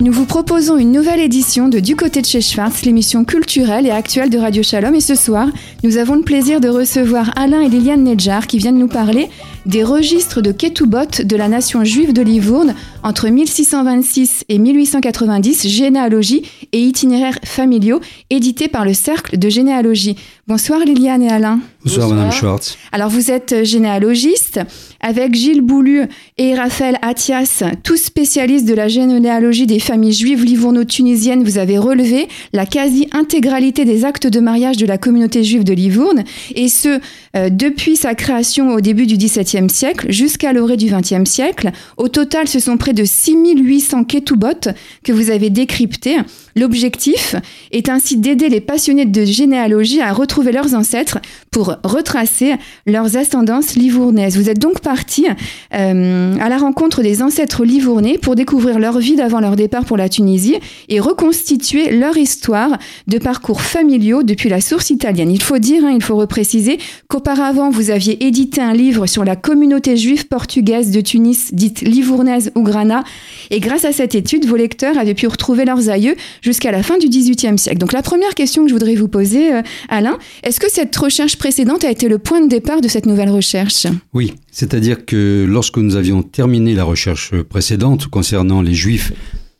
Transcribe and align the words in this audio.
Nous 0.00 0.12
vous 0.12 0.26
proposons 0.26 0.76
une 0.76 0.90
nouvelle 0.90 1.20
édition 1.20 1.68
de 1.68 1.78
Du 1.78 1.94
côté 1.94 2.20
de 2.20 2.26
chez 2.26 2.40
Schwartz, 2.40 2.82
l'émission 2.84 3.24
culturelle 3.24 3.86
et 3.86 3.90
actuelle 3.90 4.28
de 4.28 4.38
Radio 4.38 4.62
Shalom. 4.62 4.92
Et 4.96 5.00
ce 5.00 5.14
soir, 5.14 5.48
nous 5.84 5.98
avons 5.98 6.16
le 6.16 6.22
plaisir 6.22 6.60
de 6.60 6.68
recevoir 6.68 7.30
Alain 7.36 7.60
et 7.60 7.68
Liliane 7.68 8.02
Nedjar 8.02 8.48
qui 8.48 8.58
viennent 8.58 8.78
nous 8.78 8.88
parler 8.88 9.28
des 9.66 9.84
registres 9.84 10.40
de 10.42 10.50
Ketubot 10.50 11.22
de 11.22 11.36
la 11.36 11.46
nation 11.46 11.84
juive 11.84 12.12
de 12.12 12.22
Livourne 12.22 12.74
entre 13.04 13.28
1626 13.28 14.44
et 14.48 14.58
1890, 14.58 15.68
généalogie 15.68 16.42
et 16.72 16.80
itinéraires 16.80 17.38
familiaux, 17.44 18.00
édités 18.30 18.68
par 18.68 18.84
le 18.84 18.94
Cercle 18.94 19.38
de 19.38 19.48
généalogie. 19.48 20.16
Bonsoir 20.48 20.80
Liliane 20.80 21.22
et 21.22 21.30
Alain. 21.30 21.60
Bonsoir, 21.84 22.08
Madame 22.08 22.32
Schwartz. 22.32 22.76
Alors 22.92 23.08
vous 23.08 23.30
êtes 23.30 23.64
généalogiste 23.64 24.60
avec 25.04 25.34
Gilles 25.34 25.60
Boulu 25.60 26.08
et 26.38 26.54
Raphaël 26.54 26.96
Athias, 27.02 27.62
tous 27.82 27.98
spécialistes 27.98 28.66
de 28.66 28.72
la 28.72 28.88
généalogie 28.88 29.66
des 29.66 29.78
familles 29.78 30.14
juives 30.14 30.42
livourno-tunisiennes. 30.42 31.44
Vous 31.44 31.58
avez 31.58 31.76
relevé 31.76 32.26
la 32.54 32.64
quasi-intégralité 32.64 33.84
des 33.84 34.06
actes 34.06 34.26
de 34.26 34.40
mariage 34.40 34.78
de 34.78 34.86
la 34.86 34.96
communauté 34.96 35.44
juive 35.44 35.62
de 35.62 35.74
Livourne 35.74 36.24
et 36.54 36.68
ce 36.68 37.00
euh, 37.36 37.50
depuis 37.50 37.96
sa 37.96 38.14
création 38.14 38.72
au 38.72 38.80
début 38.80 39.06
du 39.06 39.18
XVIIe 39.18 39.68
siècle 39.68 40.10
jusqu'à 40.10 40.54
l'orée 40.54 40.78
du 40.78 40.86
XXe 40.86 41.28
siècle. 41.28 41.70
Au 41.98 42.08
total, 42.08 42.48
ce 42.48 42.58
sont 42.58 42.78
près 42.78 42.94
de 42.94 43.04
6800 43.04 44.04
ketubot 44.04 44.70
que 45.04 45.12
vous 45.12 45.30
avez 45.30 45.50
décryptés. 45.50 46.16
L'objectif 46.56 47.34
est 47.72 47.88
ainsi 47.88 48.16
d'aider 48.16 48.48
les 48.48 48.60
passionnés 48.60 49.06
de 49.06 49.24
généalogie 49.24 50.00
à 50.00 50.12
retrouver 50.12 50.52
leurs 50.52 50.74
ancêtres 50.74 51.18
pour 51.50 51.76
retracer 51.82 52.54
leurs 52.86 53.16
ascendances 53.16 53.74
livournaises. 53.74 54.36
Vous 54.36 54.48
êtes 54.48 54.60
donc 54.60 54.80
parti 54.80 55.26
euh, 55.74 56.36
à 56.38 56.48
la 56.48 56.58
rencontre 56.58 57.02
des 57.02 57.22
ancêtres 57.22 57.64
livournais 57.64 58.18
pour 58.18 58.36
découvrir 58.36 58.78
leur 58.78 58.98
vie 58.98 59.16
d'avant 59.16 59.40
leur 59.40 59.56
départ 59.56 59.84
pour 59.84 59.96
la 59.96 60.08
Tunisie 60.08 60.56
et 60.88 61.00
reconstituer 61.00 61.90
leur 61.90 62.16
histoire 62.16 62.78
de 63.06 63.18
parcours 63.18 63.60
familiaux 63.60 64.22
depuis 64.22 64.48
la 64.48 64.60
source 64.60 64.90
italienne. 64.90 65.30
Il 65.30 65.42
faut 65.42 65.58
dire, 65.58 65.84
hein, 65.84 65.92
il 65.94 66.02
faut 66.02 66.16
repréciser 66.16 66.78
qu'auparavant 67.08 67.70
vous 67.70 67.90
aviez 67.90 68.24
édité 68.24 68.60
un 68.60 68.74
livre 68.74 69.06
sur 69.06 69.24
la 69.24 69.36
communauté 69.36 69.96
juive 69.96 70.28
portugaise 70.28 70.90
de 70.90 71.00
Tunis, 71.00 71.52
dite 71.52 71.80
livournaise 71.80 72.52
ou 72.54 72.62
grana, 72.62 73.04
et 73.50 73.60
grâce 73.60 73.84
à 73.84 73.92
cette 73.92 74.14
étude, 74.14 74.46
vos 74.46 74.56
lecteurs 74.56 74.98
avaient 74.98 75.14
pu 75.14 75.26
retrouver 75.26 75.64
leurs 75.64 75.88
aïeux 75.88 76.14
jusqu'à 76.44 76.70
la 76.70 76.82
fin 76.82 76.98
du 76.98 77.08
XVIIIe 77.08 77.58
siècle. 77.58 77.78
Donc 77.78 77.92
la 77.92 78.02
première 78.02 78.34
question 78.34 78.62
que 78.62 78.68
je 78.68 78.74
voudrais 78.74 78.94
vous 78.94 79.08
poser, 79.08 79.52
euh, 79.52 79.62
Alain, 79.88 80.18
est-ce 80.42 80.60
que 80.60 80.70
cette 80.70 80.94
recherche 80.94 81.36
précédente 81.36 81.84
a 81.84 81.90
été 81.90 82.08
le 82.08 82.18
point 82.18 82.40
de 82.42 82.48
départ 82.48 82.80
de 82.82 82.88
cette 82.88 83.06
nouvelle 83.06 83.30
recherche? 83.30 83.86
Oui, 84.12 84.34
c'est-à-dire 84.52 85.06
que 85.06 85.46
lorsque 85.48 85.78
nous 85.78 85.96
avions 85.96 86.22
terminé 86.22 86.74
la 86.74 86.84
recherche 86.84 87.34
précédente 87.42 88.06
concernant 88.08 88.60
les 88.60 88.74
Juifs 88.74 89.12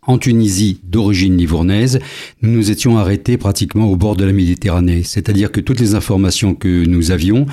en 0.06 0.18
Tunisie 0.18 0.80
d'origine 0.84 1.36
livournaise, 1.36 1.98
nous 2.42 2.50
nous 2.50 2.70
étions 2.70 2.98
arrêtés 2.98 3.36
pratiquement 3.36 3.90
au 3.90 3.96
bord 3.96 4.16
de 4.16 4.24
la 4.24 4.32
Méditerranée. 4.32 5.02
C'est-à-dire 5.02 5.50
que 5.50 5.60
toutes 5.60 5.80
les 5.80 5.94
informations 5.94 6.54
que 6.54 6.84
nous 6.84 7.10
avions 7.10 7.46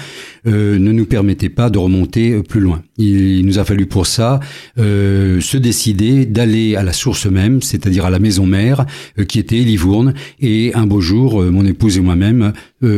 euh, 0.47 0.77
ne 0.77 0.91
nous 0.91 1.05
permettaient 1.05 1.49
pas 1.49 1.69
de 1.69 1.77
remonter 1.77 2.41
plus 2.43 2.59
loin. 2.59 2.83
Il 2.97 3.45
nous 3.45 3.59
a 3.59 3.65
fallu 3.65 3.85
pour 3.85 4.05
ça 4.05 4.39
euh, 4.77 5.39
se 5.41 5.57
décider 5.57 6.25
d'aller 6.25 6.75
à 6.75 6.83
la 6.83 6.93
source 6.93 7.25
même, 7.25 7.61
c'est-à-dire 7.61 8.05
à 8.05 8.09
la 8.09 8.19
maison 8.19 8.45
mère, 8.45 8.85
euh, 9.17 9.23
qui 9.23 9.39
était 9.39 9.55
Livourne. 9.57 10.13
Et 10.39 10.73
un 10.73 10.87
beau 10.87 11.01
jour, 11.01 11.41
mon 11.43 11.65
épouse 11.65 11.97
et 11.97 12.01
moi-même 12.01 12.53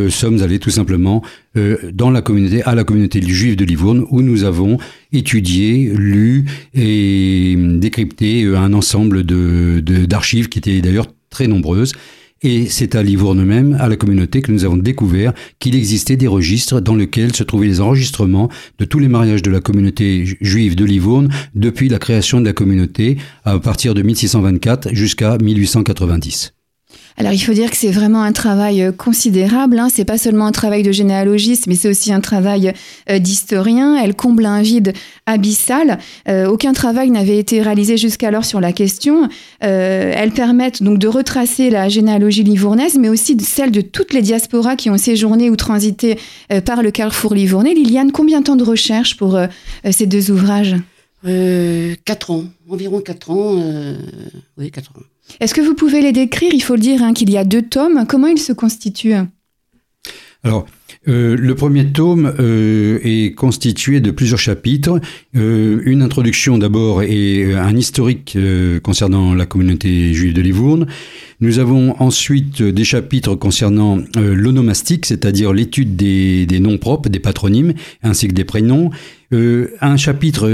sommes 0.10 0.42
allés 0.42 0.60
tout 0.60 0.70
simplement 0.70 1.22
dans 1.56 2.10
la 2.10 2.22
communauté, 2.22 2.64
à 2.64 2.76
la 2.76 2.84
communauté 2.84 3.22
juive 3.22 3.56
de 3.56 3.66
Livourne, 3.66 4.06
où 4.10 4.22
nous 4.22 4.44
avons 4.44 4.78
étudié, 5.12 5.92
lu 5.94 6.46
et 6.74 7.56
décrypté 7.58 8.46
un 8.46 8.74
ensemble 8.74 9.24
de 9.24 9.80
d'archives 10.06 10.50
qui 10.50 10.60
étaient 10.60 10.82
d'ailleurs 10.82 11.08
très 11.30 11.48
nombreuses. 11.48 11.94
Et 12.44 12.66
c'est 12.68 12.96
à 12.96 13.04
Livourne 13.04 13.46
même, 13.46 13.78
à 13.80 13.88
la 13.88 13.96
communauté, 13.96 14.42
que 14.42 14.52
nous 14.52 14.66
avons 14.66 14.76
découvert 14.76 15.34
qu'il 15.60 15.76
existait 15.76 16.18
des 16.18 16.28
registres 16.28 16.82
dans 16.82 16.96
lesquels 16.96 17.34
se 17.34 17.44
trouvaient 17.44 17.68
les 17.68 17.80
enregistrements 17.80 18.50
de 18.80 18.86
tous 18.86 19.00
les 19.00 19.08
mariages 19.08 19.42
de 19.42 19.50
la 19.50 19.62
communauté 19.62 20.26
juive 20.42 20.76
de 20.76 20.84
Livourne 20.84 21.30
depuis 21.56 21.88
la 21.88 22.00
création 22.00 22.42
de 22.42 22.46
la 22.46 22.54
communauté 22.54 23.18
à 23.46 23.58
partir 23.60 23.94
de 23.94 24.02
1624 24.02 24.94
jusqu'à 24.94 25.38
1890. 25.38 26.53
Alors 27.18 27.32
il 27.32 27.40
faut 27.40 27.54
dire 27.54 27.70
que 27.70 27.78
c'est 27.78 27.92
vraiment 27.92 28.24
un 28.24 28.32
travail 28.32 28.82
euh, 28.82 28.92
considérable. 28.92 29.78
Hein. 29.78 29.88
C'est 29.94 30.06
pas 30.06 30.18
seulement 30.18 30.46
un 30.46 30.52
travail 30.52 30.84
de 30.84 30.92
généalogiste, 30.92 31.68
mais 31.68 31.76
c'est 31.76 31.90
aussi 31.90 32.12
un 32.12 32.22
travail 32.22 32.74
euh, 33.10 33.20
d'historien. 33.20 33.96
Elle 34.02 34.16
comble 34.16 34.46
un 34.46 34.62
vide 34.62 34.94
abyssal. 35.26 36.00
Euh, 36.28 36.48
aucun 36.48 36.74
travail 36.74 37.12
n'avait 37.12 37.38
été 37.38 37.62
réalisé 37.62 37.98
jusqu'alors 37.98 38.46
sur 38.46 38.60
la 38.60 38.74
question. 38.74 39.30
elles 39.60 40.32
permettent 40.32 40.82
donc 40.82 40.98
de 40.98 41.08
retracer 41.08 41.70
la 41.70 41.90
généalogie 41.90 42.44
livournaise, 42.44 42.98
mais 42.98 43.10
aussi 43.10 43.38
celle 43.40 43.72
de 43.72 43.82
toutes 43.82 44.14
les 44.14 44.22
diasporas 44.22 44.76
qui 44.76 44.90
ont 44.90 44.98
séjourné 44.98 45.50
ou 45.50 45.56
transité 45.56 46.18
par 46.66 46.82
le 46.82 46.92
carrefour 46.92 47.34
livournais. 47.34 47.74
Liliane, 47.74 48.12
combien 48.12 48.40
de 48.40 48.46
temps 48.46 48.56
de 48.56 48.64
recherche 48.64 49.18
pour 49.18 49.40
ces 49.90 50.06
deux 50.06 50.32
ouvrages? 50.32 50.76
Quatre 51.24 52.32
ans, 52.32 52.46
environ 52.70 53.02
quatre 53.02 53.32
ans. 53.32 53.62
oui, 54.58 54.72
quatre 54.72 54.92
ans. 54.92 55.13
Est-ce 55.40 55.54
que 55.54 55.62
vous 55.62 55.76
pouvez 55.76 56.02
les 56.02 56.12
décrire? 56.12 56.54
Il 56.54 56.62
faut 56.62 56.76
le 56.76 56.82
dire 56.82 57.04
hein, 57.04 57.14
qu'il 57.14 57.30
y 57.30 57.38
a 57.38 57.44
deux 57.44 57.62
tomes. 57.62 58.06
Comment 58.08 58.28
ils 58.28 58.40
se 58.40 58.54
constituent? 58.54 59.16
Euh, 61.08 61.36
le 61.38 61.56
premier 61.56 61.88
tome 61.88 62.34
euh, 62.40 63.00
est 63.04 63.34
constitué 63.36 64.00
de 64.00 64.12
plusieurs 64.12 64.40
chapitres. 64.40 65.00
Euh, 65.36 65.82
une 65.86 66.02
introduction 66.02 66.58
d'abord 66.58 67.04
et 67.04 67.54
un 67.54 67.76
historique 67.76 68.38
concernant 68.84 69.34
la 69.34 69.46
communauté 69.46 70.14
juive 70.14 70.34
de 70.34 70.42
Livourne. 70.42 70.88
Nous 71.42 71.60
avons 71.60 71.96
ensuite 72.02 72.62
des 72.62 72.84
chapitres 72.86 73.36
concernant 73.36 74.00
l'onomastique, 74.16 75.06
c'est-à-dire 75.06 75.52
l'étude 75.52 75.96
des, 75.98 76.60
noms 76.62 76.78
propres, 76.78 77.10
des 77.10 77.20
patronymes, 77.20 77.74
ainsi 78.02 78.30
que 78.30 78.34
des 78.34 78.46
prénoms. 78.46 78.92
Un 79.32 79.98
chapitre 79.98 80.48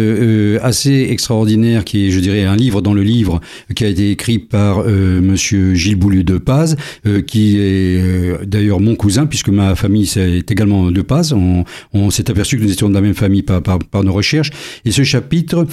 assez 0.63 1.07
extraordinaire 1.11 1.83
qui 1.83 2.07
est, 2.07 2.11
je 2.11 2.19
dirais, 2.19 2.45
un 2.45 2.55
livre 2.55 2.81
dans 2.81 2.93
le 2.93 3.03
livre 3.03 3.41
qui 3.75 3.83
a 3.83 3.87
été 3.87 4.09
écrit 4.09 4.39
par 4.39 4.79
euh, 4.79 5.21
Monsieur 5.21 5.73
Gilles 5.75 5.97
Boulieu 5.97 6.23
de 6.23 6.37
Paz, 6.37 6.77
qui 7.27 7.57
est 7.59 8.45
d'ailleurs 8.45 8.79
mon 8.79 8.95
cousin 8.95 9.25
puisque 9.25 9.49
ma 9.49 9.75
famille 9.75 10.07
est 10.37 10.51
également 10.51 10.91
de 10.91 11.01
Paz. 11.01 11.33
On, 11.33 12.09
s'est 12.09 12.29
aperçu 12.29 12.57
que 12.57 12.63
nous 12.63 12.71
étions 12.71 12.89
de 12.89 12.93
la 12.93 13.01
même 13.01 13.13
famille 13.13 13.43
par, 13.43 14.03
nos 14.03 14.13
recherches. 14.13 14.51
Et 14.85 14.91
ce 14.91 15.03
chapitre 15.03 15.67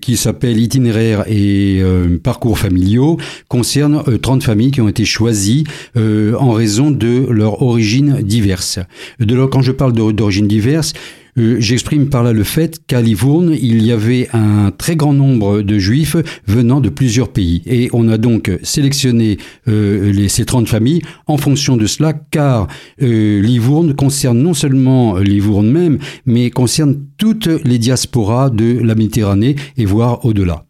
qui 0.00 0.16
s'appelle 0.16 0.58
Itinéraire 0.58 1.24
et 1.28 1.82
parcours 2.22 2.58
familiaux 2.58 3.18
concerne 3.48 4.02
30 4.18 4.42
familles 4.42 4.70
qui 4.70 4.80
ont 4.80 4.88
été 4.88 5.04
choisies 5.04 5.64
en 5.96 6.52
raison 6.52 6.90
de 6.90 7.26
leur 7.30 7.62
origine 7.62 8.20
diverse. 8.22 8.78
De 9.20 9.34
leur, 9.34 9.50
quand 9.50 9.62
je 9.62 9.72
parle 9.72 9.92
d'origine 9.92 10.48
diverse, 10.48 10.92
euh, 11.38 11.56
j'exprime 11.58 12.08
par 12.08 12.22
là 12.22 12.32
le 12.32 12.44
fait 12.44 12.80
qu'à 12.86 13.00
Livourne, 13.00 13.56
il 13.60 13.82
y 13.82 13.92
avait 13.92 14.28
un 14.32 14.70
très 14.70 14.96
grand 14.96 15.14
nombre 15.14 15.62
de 15.62 15.78
juifs 15.78 16.16
venant 16.46 16.80
de 16.80 16.88
plusieurs 16.88 17.30
pays. 17.30 17.62
Et 17.66 17.88
on 17.92 18.08
a 18.08 18.18
donc 18.18 18.50
sélectionné 18.62 19.38
euh, 19.68 20.28
ces 20.28 20.44
30 20.44 20.68
familles 20.68 21.02
en 21.26 21.38
fonction 21.38 21.76
de 21.76 21.86
cela, 21.86 22.12
car 22.12 22.68
euh, 23.00 23.40
Livourne 23.40 23.94
concerne 23.94 24.38
non 24.38 24.54
seulement 24.54 25.16
Livourne 25.16 25.70
même, 25.70 25.98
mais 26.26 26.50
concerne 26.50 26.98
toutes 27.16 27.46
les 27.46 27.78
diasporas 27.78 28.50
de 28.50 28.78
la 28.82 28.94
Méditerranée 28.94 29.56
et 29.76 29.84
voire 29.84 30.24
au-delà. 30.24 30.64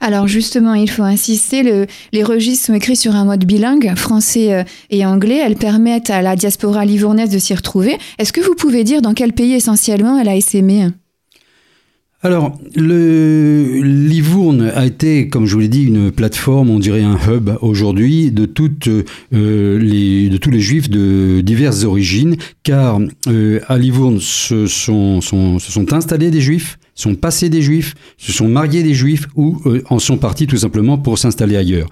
Alors 0.00 0.28
justement, 0.28 0.74
il 0.74 0.90
faut 0.90 1.02
insister, 1.02 1.86
les 2.12 2.24
registres 2.24 2.66
sont 2.66 2.74
écrits 2.74 2.96
sur 2.96 3.14
un 3.14 3.24
mode 3.24 3.44
bilingue, 3.44 3.94
français 3.96 4.52
euh, 4.52 4.64
et 4.90 5.04
anglais. 5.04 5.40
Elles 5.44 5.56
permettent 5.56 6.10
à 6.10 6.22
la 6.22 6.36
diaspora 6.36 6.84
livournaise 6.84 7.30
de 7.30 7.38
s'y 7.38 7.54
retrouver. 7.54 7.98
Est-ce 8.18 8.32
que 8.32 8.40
vous 8.40 8.54
pouvez 8.54 8.84
dire 8.84 9.02
dans 9.02 9.14
quel 9.14 9.32
pays 9.32 9.54
essentiellement 9.54 10.18
elle 10.18 10.28
a 10.28 10.36
essaimé? 10.36 10.88
Alors, 12.22 12.58
Livourne 12.74 14.62
a 14.74 14.86
été, 14.86 15.28
comme 15.28 15.46
je 15.46 15.54
vous 15.54 15.60
l'ai 15.60 15.68
dit, 15.68 15.84
une 15.84 16.10
plateforme, 16.10 16.70
on 16.70 16.78
dirait 16.80 17.04
un 17.04 17.16
hub 17.16 17.50
aujourd'hui 17.60 18.32
de 18.32 18.46
toutes 18.46 18.88
euh, 18.88 19.78
les 19.78 20.28
de 20.28 20.36
tous 20.36 20.50
les 20.50 20.58
juifs 20.58 20.90
de 20.90 21.40
diverses 21.42 21.84
origines, 21.84 22.36
car 22.64 22.98
euh, 23.28 23.60
à 23.68 23.78
Livourne 23.78 24.18
se 24.18 24.66
sont 24.66 25.20
installés 25.92 26.30
des 26.32 26.40
juifs 26.40 26.78
sont 26.96 27.14
passés 27.14 27.50
des 27.50 27.62
juifs, 27.62 27.94
se 28.16 28.32
sont 28.32 28.48
mariés 28.48 28.82
des 28.82 28.94
juifs 28.94 29.28
ou 29.36 29.60
euh, 29.66 29.82
en 29.90 29.98
sont 29.98 30.16
partis 30.16 30.46
tout 30.46 30.56
simplement 30.56 30.98
pour 30.98 31.18
s'installer 31.18 31.56
ailleurs. 31.56 31.88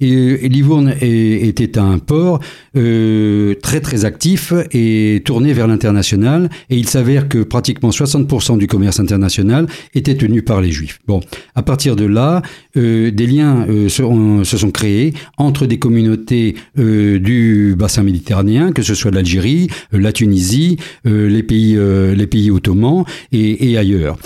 Et, 0.00 0.12
euh, 0.12 0.48
Livourne 0.48 0.94
était 1.00 1.78
un 1.78 1.98
port 1.98 2.40
euh, 2.76 3.54
très 3.62 3.80
très 3.80 4.04
actif 4.04 4.52
et 4.72 5.22
tourné 5.24 5.52
vers 5.52 5.68
l'international 5.68 6.50
et 6.70 6.76
il 6.76 6.88
s'avère 6.88 7.28
que 7.28 7.38
pratiquement 7.38 7.90
60% 7.90 8.58
du 8.58 8.66
commerce 8.66 8.98
international 8.98 9.68
était 9.94 10.16
tenu 10.16 10.42
par 10.42 10.60
les 10.60 10.72
juifs. 10.72 10.98
Bon, 11.06 11.20
à 11.54 11.62
partir 11.62 11.94
de 11.94 12.04
là, 12.04 12.42
des 12.74 13.26
liens 13.26 13.66
se, 13.88 14.56
sont 14.56 14.70
créés 14.70 15.14
entre 15.36 15.66
des 15.66 15.78
communautés 15.78 16.56
du 16.76 17.74
bassin 17.78 18.02
méditerranéen, 18.02 18.72
que 18.72 18.82
ce 18.82 18.94
soit 18.94 19.10
l'Algérie, 19.10 19.68
la 19.92 20.12
Tunisie, 20.12 20.78
les 21.04 21.42
pays 21.42 21.76
les 21.76 22.26
pays 22.26 22.50
ottomans 22.50 23.04
et, 23.32 23.76
ailleurs 23.76 24.16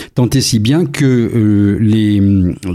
si 0.40 0.58
bien 0.58 0.86
que 0.86 1.04
euh, 1.04 1.78
les 1.80 2.22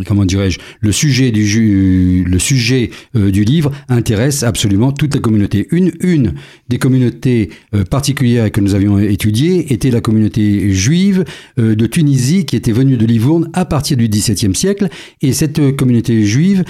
comment 0.05 0.25
dirais-je 0.25 0.59
le 0.81 0.91
sujet 0.91 1.31
du 1.31 2.23
le 2.23 2.39
sujet 2.39 2.89
euh, 3.15 3.31
du 3.31 3.43
livre 3.43 3.71
intéresse 3.89 4.43
absolument 4.43 4.91
toute 4.91 5.13
la 5.15 5.21
communauté. 5.21 5.67
Une 5.71 5.91
une 6.01 6.33
des 6.69 6.77
communautés 6.77 7.49
euh, 7.73 7.83
particulières 7.83 8.51
que 8.51 8.61
nous 8.61 8.75
avions 8.75 8.99
étudiées 8.99 9.73
était 9.73 9.91
la 9.91 10.01
communauté 10.01 10.71
juive 10.71 11.23
de 11.57 11.85
Tunisie 11.85 12.45
qui 12.45 12.55
était 12.55 12.71
venue 12.71 12.97
de 12.97 13.05
Livourne 13.05 13.49
à 13.53 13.65
partir 13.65 13.97
du 13.97 14.07
XVIIe 14.07 14.55
siècle 14.55 14.89
et 15.21 15.33
cette 15.33 15.75
communauté 15.75 16.25
juive 16.25 16.63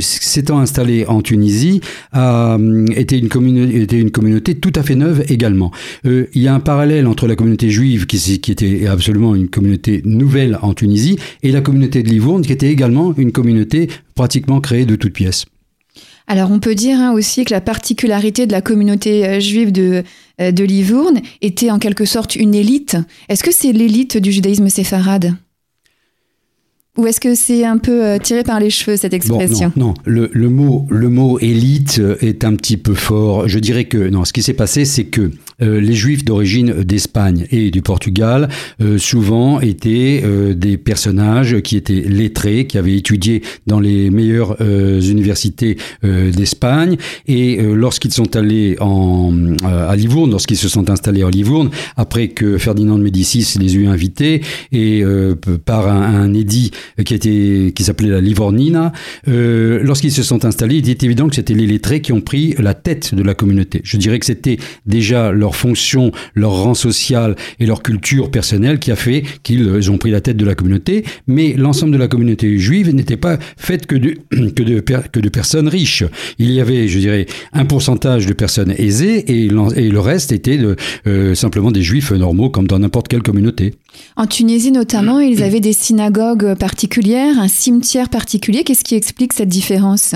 s'étant 0.00 0.58
installée 0.58 1.06
en 1.06 1.22
Tunisie 1.22 1.80
a 2.12 2.58
été 2.96 3.18
une 3.18 3.28
communauté 3.28 3.82
était 3.82 4.00
une 4.00 4.10
communauté 4.10 4.54
tout 4.54 4.72
à 4.74 4.82
fait 4.82 4.94
neuve 4.94 5.24
également. 5.28 5.70
il 6.04 6.28
y 6.34 6.48
a 6.48 6.54
un 6.54 6.60
parallèle 6.60 7.06
entre 7.06 7.26
la 7.26 7.36
communauté 7.36 7.70
juive 7.70 8.06
qui, 8.06 8.40
qui 8.40 8.52
était 8.52 8.86
absolument 8.86 9.34
une 9.34 9.48
communauté 9.48 9.69
nouvelle 10.04 10.58
en 10.62 10.74
Tunisie, 10.74 11.18
et 11.42 11.52
la 11.52 11.60
communauté 11.60 12.02
de 12.02 12.08
Livourne, 12.08 12.42
qui 12.42 12.52
était 12.52 12.70
également 12.70 13.14
une 13.16 13.32
communauté 13.32 13.88
pratiquement 14.14 14.60
créée 14.60 14.86
de 14.86 14.96
toutes 14.96 15.12
pièces. 15.12 15.46
Alors 16.30 16.52
on 16.52 16.60
peut 16.60 16.76
dire 16.76 17.00
hein, 17.00 17.12
aussi 17.12 17.44
que 17.44 17.52
la 17.52 17.60
particularité 17.60 18.46
de 18.46 18.52
la 18.52 18.60
communauté 18.60 19.26
euh, 19.26 19.40
juive 19.40 19.72
de, 19.72 20.04
euh, 20.40 20.52
de 20.52 20.62
Livourne 20.62 21.20
était 21.42 21.72
en 21.72 21.80
quelque 21.80 22.04
sorte 22.04 22.36
une 22.36 22.54
élite. 22.54 22.96
Est-ce 23.28 23.42
que 23.42 23.50
c'est 23.50 23.72
l'élite 23.72 24.16
du 24.16 24.30
judaïsme 24.30 24.68
séfarade? 24.68 25.34
Ou 26.96 27.08
est-ce 27.08 27.20
que 27.20 27.34
c'est 27.34 27.64
un 27.64 27.78
peu 27.78 28.04
euh, 28.04 28.18
tiré 28.18 28.44
par 28.44 28.60
les 28.60 28.70
cheveux 28.70 28.96
cette 28.96 29.12
expression? 29.12 29.72
Non, 29.74 29.92
Le, 30.04 30.30
le, 30.32 30.48
mot, 30.48 30.86
le 30.88 31.08
mot 31.08 31.40
élite 31.40 32.00
est 32.20 32.44
un 32.44 32.54
petit 32.54 32.76
peu 32.76 32.94
fort. 32.94 33.48
Je 33.48 33.58
dirais 33.58 33.86
que 33.86 34.08
non. 34.08 34.24
Ce 34.24 34.32
qui 34.32 34.42
s'est 34.44 34.54
passé, 34.54 34.84
c'est 34.84 35.06
que 35.06 35.32
les 35.60 35.94
Juifs 35.94 36.24
d'origine 36.24 36.82
d'Espagne 36.82 37.46
et 37.50 37.70
du 37.70 37.82
Portugal 37.82 38.48
euh, 38.80 38.98
souvent 38.98 39.60
étaient 39.60 40.22
des 40.54 40.76
personnages 40.76 41.60
qui 41.60 41.76
étaient 41.76 42.04
lettrés, 42.06 42.66
qui 42.66 42.78
avaient 42.78 42.96
étudié 42.96 43.42
dans 43.66 43.80
les 43.80 44.10
meilleures 44.10 44.56
universités 44.60 45.76
d'Espagne. 46.02 46.96
Et 47.26 47.58
lorsqu'ils 47.62 48.12
sont 48.12 48.36
allés 48.36 48.76
en, 48.80 49.32
à 49.64 49.94
Livourne, 49.96 50.30
lorsqu'ils 50.30 50.56
se 50.56 50.68
sont 50.68 50.90
installés 50.90 51.22
à 51.22 51.30
Livourne, 51.30 51.70
après 51.96 52.28
que 52.28 52.58
Ferdinand 52.58 52.98
de 52.98 53.02
Médicis 53.02 53.58
les 53.58 53.76
eut 53.76 53.86
invités 53.86 54.42
et 54.72 55.02
par 55.64 55.88
un, 55.88 56.20
un 56.20 56.34
édit 56.34 56.70
euh, 56.98 57.02
qui, 57.02 57.14
était, 57.14 57.72
qui 57.74 57.84
s'appelait 57.84 58.08
la 58.08 58.20
Livornina. 58.20 58.92
Euh, 59.28 59.80
lorsqu'ils 59.82 60.12
se 60.12 60.22
sont 60.22 60.44
installés, 60.44 60.76
il 60.76 60.88
était 60.88 61.06
évident 61.06 61.28
que 61.28 61.34
c'était 61.34 61.54
les 61.54 61.66
lettrés 61.66 62.00
qui 62.00 62.12
ont 62.12 62.20
pris 62.20 62.54
la 62.58 62.74
tête 62.74 63.14
de 63.14 63.22
la 63.22 63.34
communauté. 63.34 63.80
Je 63.84 63.96
dirais 63.96 64.18
que 64.18 64.26
c'était 64.26 64.58
déjà 64.86 65.32
leur 65.32 65.49
fonction, 65.54 66.12
leur 66.34 66.52
rang 66.52 66.74
social 66.74 67.36
et 67.58 67.66
leur 67.66 67.82
culture 67.82 68.30
personnelle 68.30 68.78
qui 68.78 68.90
a 68.90 68.96
fait 68.96 69.22
qu'ils 69.42 69.90
ont 69.90 69.98
pris 69.98 70.10
la 70.10 70.20
tête 70.20 70.36
de 70.36 70.44
la 70.44 70.54
communauté, 70.54 71.04
mais 71.26 71.54
l'ensemble 71.54 71.92
de 71.92 71.98
la 71.98 72.08
communauté 72.08 72.58
juive 72.58 72.94
n'était 72.94 73.16
pas 73.16 73.38
faite 73.56 73.86
que 73.86 73.96
de, 73.96 74.10
que, 74.30 74.62
de, 74.62 74.80
que 74.80 75.20
de 75.20 75.28
personnes 75.28 75.68
riches. 75.68 76.04
Il 76.38 76.50
y 76.50 76.60
avait, 76.60 76.88
je 76.88 76.98
dirais, 76.98 77.26
un 77.52 77.64
pourcentage 77.64 78.26
de 78.26 78.32
personnes 78.32 78.74
aisées 78.76 79.24
et, 79.30 79.46
et 79.46 79.88
le 79.88 80.00
reste 80.00 80.32
était 80.32 80.58
de, 80.58 80.76
euh, 81.06 81.34
simplement 81.34 81.70
des 81.70 81.82
juifs 81.82 82.12
normaux 82.12 82.50
comme 82.50 82.66
dans 82.66 82.78
n'importe 82.78 83.08
quelle 83.08 83.22
communauté. 83.22 83.74
En 84.16 84.26
Tunisie 84.26 84.72
notamment, 84.72 85.20
ils 85.20 85.42
avaient 85.42 85.60
des 85.60 85.72
synagogues 85.72 86.54
particulières, 86.54 87.38
un 87.38 87.48
cimetière 87.48 88.08
particulier. 88.08 88.64
Qu'est-ce 88.64 88.84
qui 88.84 88.94
explique 88.94 89.32
cette 89.32 89.48
différence? 89.48 90.14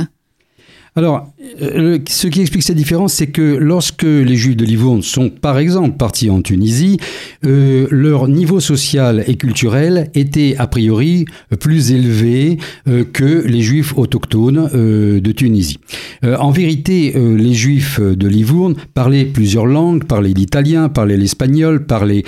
Alors, 0.97 1.33
euh, 1.61 1.99
ce 2.09 2.29
qui 2.29 2.41
explique 2.41 2.63
cette 2.63 2.77
différence, 2.77 3.15
c'est 3.15 3.27
que 3.27 3.57
lorsque 3.57 4.05
les 4.05 4.37
Juifs 4.37 4.57
de 4.57 4.65
Livourne 4.65 5.03
sont, 5.03 5.29
par 5.29 5.59
exemple, 5.59 5.97
partis 5.97 6.31
en 6.31 6.41
Tunisie, 6.41 6.99
euh, 7.45 7.89
leur 7.91 8.29
niveau 8.29 8.61
social 8.61 9.25
et 9.27 9.35
culturel 9.35 10.11
était 10.15 10.55
a 10.57 10.69
priori 10.69 11.25
plus 11.59 11.91
élevé 11.91 12.59
euh, 12.87 13.03
que 13.13 13.45
les 13.45 13.61
Juifs 13.61 13.99
autochtones 13.99 14.69
de 14.73 15.33
Tunisie. 15.33 15.79
en 16.23 16.51
vérité, 16.51 17.13
les 17.17 17.55
Juifs 17.55 18.01
de 18.01 18.29
Livourne 18.29 18.75
parlaient 18.95 19.25
plusieurs 19.25 19.67
langues, 19.67 20.05
parlaient 20.05 20.33
l'italien, 20.33 20.89
parlaient 20.89 21.17
l'espagnol, 21.17 21.87
parlaient, 21.87 22.25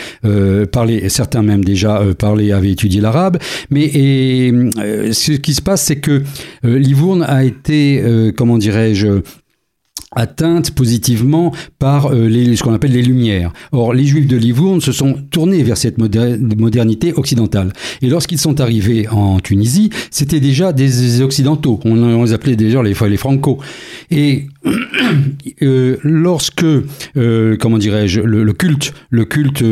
parlaient, 0.72 1.08
certains 1.08 1.42
même 1.42 1.64
déjà 1.64 2.02
parlaient, 2.18 2.52
avaient 2.52 2.72
étudié 2.72 3.00
l'arabe, 3.00 3.38
mais 3.70 3.88
ce 3.92 5.32
qui 5.32 5.54
se 5.54 5.62
passe, 5.62 5.82
c'est 5.82 5.96
que 5.96 6.22
Livourne 6.62 7.22
a 7.22 7.44
été, 7.44 8.02
comment 8.36 8.55
dirais-je, 8.58 9.22
atteinte 10.16 10.72
positivement 10.72 11.52
par 11.78 12.06
euh, 12.12 12.26
les, 12.26 12.56
ce 12.56 12.62
qu'on 12.62 12.72
appelle 12.72 12.92
les 12.92 13.02
Lumières. 13.02 13.52
Or, 13.70 13.92
les 13.92 14.04
Juifs 14.04 14.26
de 14.26 14.36
Livourne 14.36 14.80
se 14.80 14.90
sont 14.90 15.14
tournés 15.30 15.62
vers 15.62 15.76
cette 15.76 15.98
modernité 15.98 17.12
occidentale. 17.12 17.72
Et 18.02 18.08
lorsqu'ils 18.08 18.38
sont 18.38 18.60
arrivés 18.60 19.06
en 19.08 19.38
Tunisie, 19.38 19.90
c'était 20.10 20.40
déjà 20.40 20.72
des 20.72 21.20
Occidentaux. 21.20 21.78
On, 21.84 22.24
les 22.24 22.32
appelait 22.32 22.56
déjà 22.56 22.82
les, 22.82 22.94
les 23.08 23.16
Franco. 23.16 23.58
Et 24.10 24.46
euh, 25.62 25.96
lorsque, 26.02 26.64
euh, 26.64 27.56
comment 27.60 27.78
dirais-je, 27.78 28.20
le, 28.20 28.52
culte, 28.52 28.94
le 29.10 29.24
culte 29.26 29.62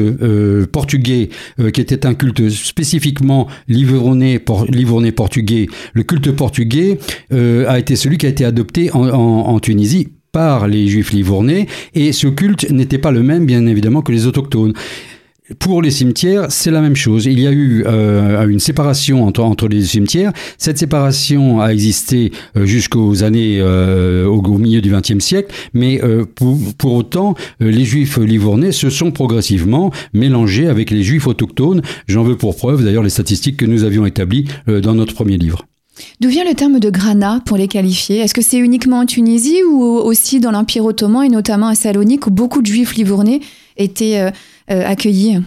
portugais, 0.70 1.30
qui 1.72 1.80
était 1.80 2.06
un 2.06 2.14
culte 2.14 2.50
spécifiquement 2.50 3.48
livournais, 3.66 4.38
portugais, 4.38 5.66
le 5.94 6.02
culte 6.02 6.30
portugais 6.32 6.98
a 7.30 7.78
été 7.78 7.96
celui 7.96 8.18
qui 8.18 8.26
a 8.26 8.28
été 8.28 8.44
adopté 8.44 8.90
en 8.92 9.58
Tunisie 9.60 10.08
par 10.34 10.66
les 10.66 10.88
juifs 10.88 11.12
livournais, 11.12 11.68
et 11.94 12.12
ce 12.12 12.26
culte 12.26 12.68
n'était 12.70 12.98
pas 12.98 13.12
le 13.12 13.22
même, 13.22 13.46
bien 13.46 13.64
évidemment, 13.66 14.02
que 14.02 14.10
les 14.10 14.26
autochtones. 14.26 14.74
Pour 15.58 15.80
les 15.80 15.90
cimetières, 15.90 16.46
c'est 16.48 16.70
la 16.70 16.80
même 16.80 16.96
chose. 16.96 17.26
Il 17.26 17.38
y 17.38 17.46
a 17.46 17.52
eu 17.52 17.84
euh, 17.86 18.48
une 18.48 18.60
séparation 18.60 19.24
entre, 19.26 19.68
les 19.68 19.82
cimetières. 19.82 20.32
Cette 20.56 20.78
séparation 20.78 21.60
a 21.60 21.68
existé 21.68 22.32
euh, 22.56 22.64
jusqu'aux 22.64 23.22
années 23.22 23.58
euh, 23.60 24.26
au, 24.26 24.40
milieu 24.58 24.80
du 24.80 24.90
XXe 24.90 25.22
siècle, 25.22 25.54
mais 25.72 26.00
pour, 26.34 26.58
pour, 26.78 26.94
autant, 26.94 27.34
les 27.60 27.84
juifs 27.84 28.16
livournais 28.16 28.72
se 28.72 28.90
sont 28.90 29.12
progressivement 29.12 29.92
mélangés 30.14 30.66
avec 30.66 30.90
les 30.90 31.02
juifs 31.02 31.26
autochtones. 31.26 31.82
J'en 32.08 32.24
veux 32.24 32.36
pour 32.36 32.56
preuve 32.56 32.82
d'ailleurs 32.82 33.02
les 33.02 33.10
statistiques 33.10 33.58
que 33.58 33.66
nous 33.66 33.84
avions 33.84 34.06
établies 34.06 34.46
dans 34.66 34.94
notre 34.94 35.14
premier 35.14 35.36
livre. 35.36 35.66
D'où 36.20 36.28
vient 36.28 36.44
le 36.44 36.54
terme 36.54 36.80
de 36.80 36.90
grana 36.90 37.40
pour 37.44 37.56
les 37.56 37.68
qualifier? 37.68 38.18
Est-ce 38.18 38.34
que 38.34 38.42
c'est 38.42 38.58
uniquement 38.58 39.00
en 39.00 39.06
Tunisie 39.06 39.62
ou 39.62 39.82
aussi 39.82 40.40
dans 40.40 40.50
l'Empire 40.50 40.84
ottoman 40.84 41.24
et 41.24 41.28
notamment 41.28 41.68
à 41.68 41.74
Salonique 41.74 42.26
où 42.26 42.30
beaucoup 42.30 42.62
de 42.62 42.66
juifs 42.66 42.94
livournais 42.94 43.40
étaient 43.76 44.18
euh, 44.18 44.30
euh, 44.70 44.86
accueillis? 44.86 45.38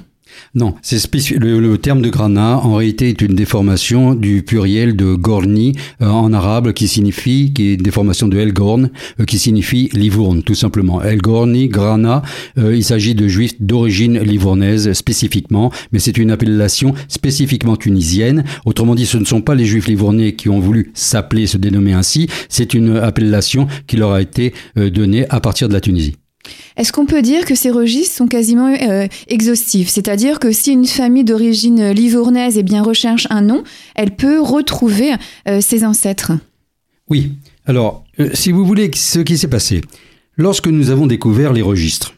Non, 0.56 0.76
c'est 0.82 0.98
le, 1.38 1.60
le, 1.60 1.78
terme 1.78 2.02
de 2.02 2.10
grana 2.10 2.58
en 2.58 2.76
réalité 2.76 3.10
est 3.10 3.22
une 3.22 3.36
déformation 3.36 4.16
du 4.16 4.44
pluriel 4.44 4.96
de 4.96 5.14
gorni 5.14 5.74
euh, 6.02 6.08
en 6.08 6.34
arabe 6.34 6.74
qui 6.74 6.88
signifie, 6.88 7.54
qui 7.54 7.70
est 7.70 7.74
une 7.76 7.82
déformation 7.82 8.28
de 8.28 8.38
elgorn 8.38 8.90
euh, 9.20 9.26
qui 9.26 9.40
signifie 9.40 9.90
livourne 9.94 10.44
tout 10.44 10.56
simplement. 10.56 11.02
Elgorni, 11.02 11.68
grana, 11.68 12.22
euh, 12.58 12.76
il 12.76 12.84
s'agit 12.84 13.16
de 13.16 13.28
juifs 13.28 13.62
d'origine 13.62 14.20
livournaise 14.20 14.94
spécifiquement, 14.94 15.72
mais 15.92 16.00
c'est 16.00 16.18
une 16.18 16.32
appellation 16.32 16.94
spécifiquement 17.08 17.76
tunisienne. 17.76 18.44
Autrement 18.66 18.96
dit, 18.96 19.06
ce 19.06 19.18
ne 19.18 19.26
sont 19.26 19.42
pas 19.42 19.56
les 19.56 19.66
juifs 19.66 19.88
livournais 19.88 20.34
qui 20.34 20.50
ont 20.50 20.60
voulu 20.60 20.92
s'appeler, 20.94 21.48
se 21.48 21.58
dénommer 21.58 21.94
ainsi, 21.94 22.28
c'est 22.50 22.74
une 22.74 22.98
appellation 22.98 23.68
qui 23.86 23.98
leur 23.98 24.12
a 24.12 24.22
été 24.22 24.54
donnée 24.76 25.28
à 25.30 25.40
partir 25.40 25.68
de 25.68 25.74
la 25.74 25.82
Tunisie. 25.82 26.16
Est-ce 26.76 26.92
qu'on 26.92 27.06
peut 27.06 27.22
dire 27.22 27.46
que 27.46 27.56
ces 27.56 27.70
registres 27.70 28.16
sont 28.16 28.28
quasiment 28.28 28.74
euh, 28.74 29.08
exhaustifs? 29.28 29.90
C'est-à-dire 29.90 30.40
que 30.40 30.52
si 30.52 30.72
une 30.72 30.86
famille 30.86 31.24
d'origine 31.24 31.92
livournaise 31.92 32.58
eh 32.58 32.64
bien, 32.64 32.84
recherche 32.84 33.28
un 33.30 33.42
nom, 33.42 33.64
elle 33.96 34.16
peut 34.16 34.40
retrouver 34.40 35.14
euh, 35.48 35.62
ses 35.62 35.86
ancêtres? 35.86 36.34
Oui. 37.10 37.34
Alors, 37.66 38.04
euh, 38.20 38.30
si 38.34 38.52
vous 38.52 38.66
voulez, 38.66 38.92
ce 38.96 39.20
qui 39.20 39.38
s'est 39.38 39.48
passé, 39.48 39.82
lorsque 40.36 40.68
nous 40.68 40.90
avons 40.90 41.08
découvert 41.08 41.54
les 41.54 41.62
registres, 41.62 42.14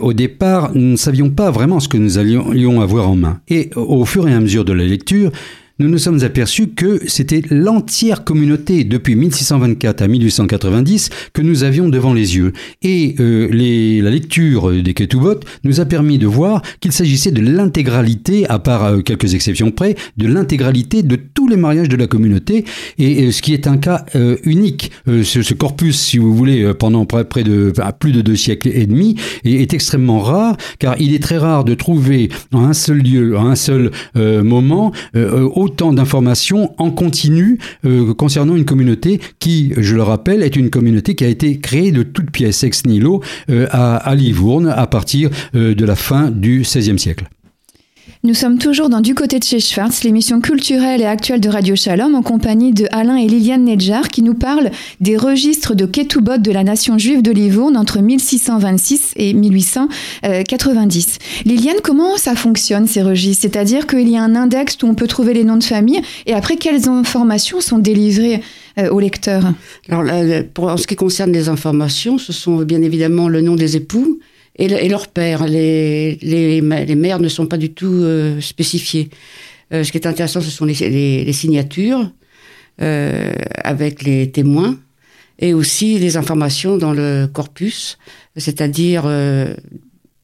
au 0.00 0.14
départ, 0.14 0.70
nous 0.74 0.92
ne 0.92 0.96
savions 0.96 1.28
pas 1.28 1.50
vraiment 1.50 1.80
ce 1.80 1.88
que 1.88 1.98
nous 1.98 2.16
allions 2.16 2.80
avoir 2.80 3.10
en 3.10 3.14
main. 3.14 3.42
Et 3.48 3.68
au 3.76 4.06
fur 4.06 4.26
et 4.26 4.32
à 4.32 4.40
mesure 4.40 4.64
de 4.64 4.72
la 4.72 4.84
lecture, 4.84 5.30
nous 5.78 5.90
nous 5.90 5.98
sommes 5.98 6.24
aperçus 6.24 6.68
que 6.68 7.00
c'était 7.06 7.42
l'entière 7.50 8.24
communauté 8.24 8.84
depuis 8.84 9.14
1624 9.14 10.00
à 10.00 10.08
1890 10.08 11.10
que 11.34 11.42
nous 11.42 11.64
avions 11.64 11.90
devant 11.90 12.14
les 12.14 12.36
yeux. 12.36 12.54
Et 12.80 13.14
euh, 13.20 13.48
les, 13.50 14.00
la 14.00 14.08
lecture 14.08 14.72
des 14.72 14.94
Ketubot 14.94 15.40
nous 15.64 15.80
a 15.80 15.84
permis 15.84 16.16
de 16.16 16.26
voir 16.26 16.62
qu'il 16.80 16.92
s'agissait 16.92 17.30
de 17.30 17.42
l'intégralité, 17.42 18.48
à 18.48 18.58
part 18.58 18.84
euh, 18.84 19.00
quelques 19.02 19.34
exceptions 19.34 19.70
près, 19.70 19.96
de 20.16 20.26
l'intégralité 20.26 21.02
de 21.02 21.16
tous 21.16 21.46
les 21.46 21.56
mariages 21.56 21.90
de 21.90 21.96
la 21.96 22.06
communauté, 22.06 22.64
et, 22.96 23.30
ce 23.30 23.42
qui 23.42 23.52
est 23.52 23.66
un 23.66 23.76
cas 23.76 24.06
euh, 24.14 24.36
unique. 24.44 24.92
Ce, 25.06 25.42
ce, 25.42 25.52
corpus, 25.52 26.00
si 26.00 26.16
vous 26.16 26.34
voulez, 26.34 26.72
pendant 26.78 27.04
près 27.04 27.44
de 27.44 27.72
plus 27.98 28.12
de 28.12 28.22
deux 28.22 28.36
siècles 28.36 28.68
et 28.68 28.86
demi, 28.86 29.16
est, 29.44 29.52
est, 29.52 29.74
extrêmement 29.74 30.20
rare, 30.20 30.56
car 30.78 30.98
il 30.98 31.14
est 31.14 31.22
très 31.22 31.36
rare 31.36 31.64
de 31.64 31.74
trouver 31.74 32.30
en 32.52 32.64
un 32.64 32.72
seul 32.72 32.98
lieu, 32.98 33.36
en 33.36 33.46
un 33.46 33.56
seul 33.56 33.90
moment, 34.14 34.92
autant 35.66 35.92
d'informations 35.92 36.74
en 36.78 36.92
continu 36.92 37.58
euh, 37.84 38.14
concernant 38.14 38.54
une 38.54 38.64
communauté 38.64 39.20
qui, 39.40 39.72
je 39.76 39.96
le 39.96 40.02
rappelle, 40.02 40.44
est 40.44 40.54
une 40.54 40.70
communauté 40.70 41.16
qui 41.16 41.24
a 41.24 41.28
été 41.28 41.58
créée 41.58 41.90
de 41.90 42.04
toutes 42.04 42.30
pièces 42.30 42.62
ex 42.62 42.86
nihilo 42.86 43.20
euh, 43.50 43.66
à, 43.72 44.14
Livourne 44.14 44.68
à 44.68 44.86
partir 44.86 45.28
euh, 45.56 45.74
de 45.74 45.84
la 45.84 45.96
fin 45.96 46.30
du 46.30 46.60
XVIe 46.60 46.98
siècle. 46.98 47.26
Nous 48.26 48.34
sommes 48.34 48.58
toujours 48.58 48.88
dans 48.88 49.00
Du 49.00 49.14
côté 49.14 49.38
de 49.38 49.44
chez 49.44 49.60
Schwartz, 49.60 50.02
l'émission 50.02 50.40
culturelle 50.40 51.00
et 51.00 51.04
actuelle 51.04 51.40
de 51.40 51.48
Radio 51.48 51.76
Shalom, 51.76 52.16
en 52.16 52.22
compagnie 52.22 52.72
de 52.72 52.88
Alain 52.90 53.14
et 53.14 53.28
Liliane 53.28 53.62
Nedjar, 53.62 54.08
qui 54.08 54.20
nous 54.22 54.34
parlent 54.34 54.72
des 55.00 55.16
registres 55.16 55.76
de 55.76 55.86
Ketubot 55.86 56.38
de 56.38 56.50
la 56.50 56.64
nation 56.64 56.98
juive 56.98 57.22
de 57.22 57.30
Livourne 57.30 57.76
entre 57.76 58.00
1626 58.00 59.12
et 59.14 59.32
1890. 59.32 61.18
Liliane, 61.44 61.76
comment 61.84 62.16
ça 62.16 62.34
fonctionne 62.34 62.88
ces 62.88 63.00
registres? 63.00 63.42
C'est-à-dire 63.42 63.86
qu'il 63.86 64.08
y 64.08 64.16
a 64.16 64.24
un 64.24 64.34
index 64.34 64.76
où 64.82 64.86
on 64.88 64.96
peut 64.96 65.06
trouver 65.06 65.32
les 65.32 65.44
noms 65.44 65.56
de 65.56 65.62
famille, 65.62 66.02
et 66.26 66.34
après, 66.34 66.56
quelles 66.56 66.88
informations 66.88 67.60
sont 67.60 67.78
délivrées 67.78 68.42
euh, 68.80 68.90
aux 68.90 68.98
lecteurs? 68.98 69.52
Alors, 69.88 70.02
en 70.58 70.76
ce 70.76 70.88
qui 70.88 70.96
concerne 70.96 71.30
les 71.30 71.48
informations, 71.48 72.18
ce 72.18 72.32
sont 72.32 72.56
bien 72.62 72.82
évidemment 72.82 73.28
le 73.28 73.40
nom 73.40 73.54
des 73.54 73.76
époux, 73.76 74.18
et, 74.56 74.88
leur 74.88 75.08
père. 75.08 75.46
Les, 75.46 76.18
les, 76.22 76.60
les, 76.60 76.94
mères 76.94 77.20
ne 77.20 77.28
sont 77.28 77.46
pas 77.46 77.56
du 77.56 77.72
tout 77.72 78.02
euh, 78.02 78.40
spécifiées. 78.40 79.10
Euh, 79.72 79.84
ce 79.84 79.92
qui 79.92 79.98
est 79.98 80.06
intéressant, 80.06 80.40
ce 80.40 80.50
sont 80.50 80.64
les, 80.64 81.24
les 81.24 81.32
signatures 81.32 82.10
euh, 82.80 83.32
avec 83.64 84.02
les 84.02 84.30
témoins 84.30 84.78
et 85.38 85.54
aussi 85.54 85.98
les 85.98 86.16
informations 86.16 86.78
dans 86.78 86.92
le 86.92 87.26
corpus, 87.26 87.98
c'est-à-dire 88.36 89.04
euh, 89.06 89.54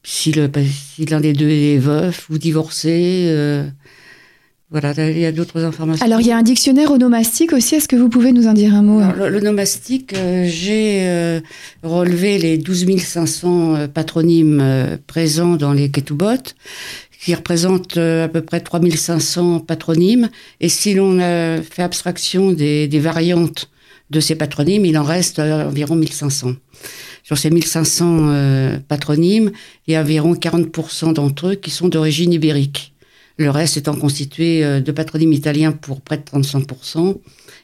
si 0.03 0.31
l'un 0.31 0.49
si 0.95 1.05
des 1.05 1.33
deux 1.33 1.49
est 1.49 1.77
veuf 1.77 2.29
ou 2.29 2.37
divorcé 2.37 3.27
voilà, 4.73 4.91
il 5.07 5.19
y 5.19 5.25
a 5.27 5.31
d'autres 5.31 5.63
informations. 5.63 6.03
Alors, 6.03 6.19
il 6.19 6.25
y 6.25 6.31
a 6.31 6.37
un 6.37 6.41
dictionnaire 6.41 6.89
onomastique 6.89 7.53
aussi. 7.53 7.75
Est-ce 7.75 7.87
que 7.87 7.95
vous 7.95 8.09
pouvez 8.09 8.31
nous 8.31 8.47
en 8.47 8.53
dire 8.53 8.73
un 8.73 8.81
mot 8.81 9.01
L'onomastique, 9.29 10.15
euh, 10.15 10.45
j'ai 10.47 11.01
euh, 11.03 11.41
relevé 11.83 12.39
les 12.39 12.57
12 12.57 12.97
500 12.97 13.75
euh, 13.75 13.87
patronymes 13.87 14.97
présents 15.05 15.57
dans 15.57 15.73
les 15.73 15.91
Ketubot, 15.91 16.55
qui 17.23 17.35
représentent 17.35 17.97
à 17.97 18.27
peu 18.27 18.41
près 18.41 18.61
3500 18.61 19.59
patronymes. 19.59 20.31
Et 20.59 20.69
si 20.69 20.95
l'on 20.95 21.19
fait 21.19 21.83
abstraction 21.83 22.51
des, 22.51 22.87
des, 22.87 22.99
variantes 22.99 23.69
de 24.09 24.19
ces 24.19 24.33
patronymes, 24.33 24.85
il 24.85 24.97
en 24.97 25.03
reste 25.03 25.37
environ 25.37 25.95
1500. 25.95 26.53
Sur 27.21 27.37
ces 27.37 27.51
1500 27.51 28.79
patronymes, 28.87 29.51
il 29.85 29.93
y 29.93 29.95
a 29.95 30.01
environ 30.01 30.33
40% 30.33 31.13
d'entre 31.13 31.49
eux 31.49 31.55
qui 31.55 31.69
sont 31.69 31.89
d'origine 31.89 32.33
ibérique. 32.33 32.92
Le 33.37 33.49
reste 33.49 33.77
étant 33.77 33.95
constitué 33.95 34.63
euh, 34.63 34.79
de 34.79 34.91
patronymes 34.91 35.33
italiens 35.33 35.71
pour 35.71 36.01
près 36.01 36.17
de 36.17 36.23
35% 36.23 37.17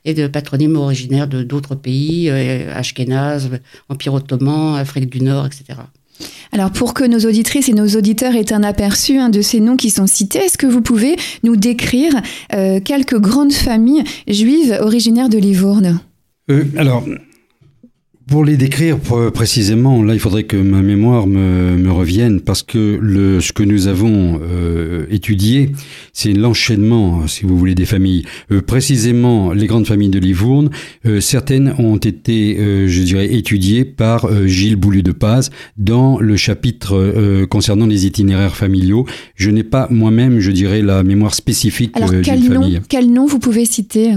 et 0.06 0.14
de 0.14 0.28
patronymes 0.28 0.76
originaires 0.78 1.28
de 1.28 1.44
d'autres 1.44 1.76
pays, 1.76 2.30
euh, 2.30 2.74
Ashkenaz, 2.74 3.50
Empire 3.90 4.14
ottoman, 4.14 4.76
Afrique 4.76 5.10
du 5.10 5.22
Nord, 5.22 5.46
etc. 5.46 5.80
Alors 6.52 6.72
pour 6.72 6.94
que 6.94 7.04
nos 7.04 7.20
auditrices 7.20 7.70
et 7.70 7.74
nos 7.74 7.88
auditeurs 7.88 8.36
aient 8.36 8.52
un 8.52 8.64
aperçu 8.64 9.18
hein, 9.18 9.30
de 9.30 9.42
ces 9.42 9.60
noms 9.60 9.78
qui 9.78 9.90
sont 9.90 10.08
cités, 10.08 10.40
est-ce 10.40 10.58
que 10.58 10.68
vous 10.68 10.82
pouvez 10.82 11.16
nous 11.44 11.56
décrire 11.56 12.14
euh, 12.54 12.80
quelques 12.80 13.20
grandes 13.20 13.54
familles 13.54 14.04
juives 14.28 14.78
originaires 14.82 15.30
de 15.30 15.38
Livourne? 15.38 16.00
Alors, 16.76 17.06
pour 18.30 18.46
les 18.46 18.58
décrire 18.58 18.98
précisément, 19.34 20.04
là, 20.04 20.14
il 20.14 20.20
faudrait 20.20 20.44
que 20.44 20.56
ma 20.58 20.82
mémoire 20.82 21.28
me, 21.28 21.76
me 21.76 21.92
revienne 21.92 22.42
parce 22.42 22.64
que 22.64 22.98
le, 23.02 23.42
ce 23.42 23.52
que 23.52 23.64
nous 23.64 23.88
avons 23.88 24.40
euh, 24.42 25.06
étudié, 25.10 25.72
c'est 26.14 26.34
l'enchaînement, 26.34 27.28
si 27.28 27.46
vous 27.46 27.58
voulez, 27.58 27.76
des 27.76 27.86
familles. 27.86 28.24
Euh, 28.52 28.62
précisément, 28.62 29.52
les 29.52 29.68
grandes 29.68 29.88
familles 29.88 30.10
de 30.10 30.20
Livourne, 30.20 30.70
euh, 31.06 31.22
certaines 31.22 31.74
ont 31.80 31.98
été, 31.98 32.58
je 32.88 33.04
dirais, 33.04 33.34
étudiées 33.34 33.86
par 33.86 34.28
Gilles 34.48 34.76
Boulu 34.76 35.04
de 35.04 35.12
Paz 35.12 35.50
dans 35.78 36.20
le 36.20 36.36
chapitre 36.36 37.46
concernant 37.50 37.86
les 37.86 38.06
itinéraires 38.06 38.56
familiaux. 38.56 39.06
Je 39.36 39.50
n'ai 39.50 39.64
pas 39.64 39.88
moi-même, 39.90 40.40
je 40.40 40.52
dirais, 40.52 40.82
la 40.82 41.04
mémoire 41.04 41.34
spécifique 41.34 41.96
d'une 41.96 42.24
famille. 42.24 42.82
Quel 42.90 43.12
nom 43.12 43.26
vous 43.26 43.40
pouvez 43.40 43.66
citer? 43.66 44.14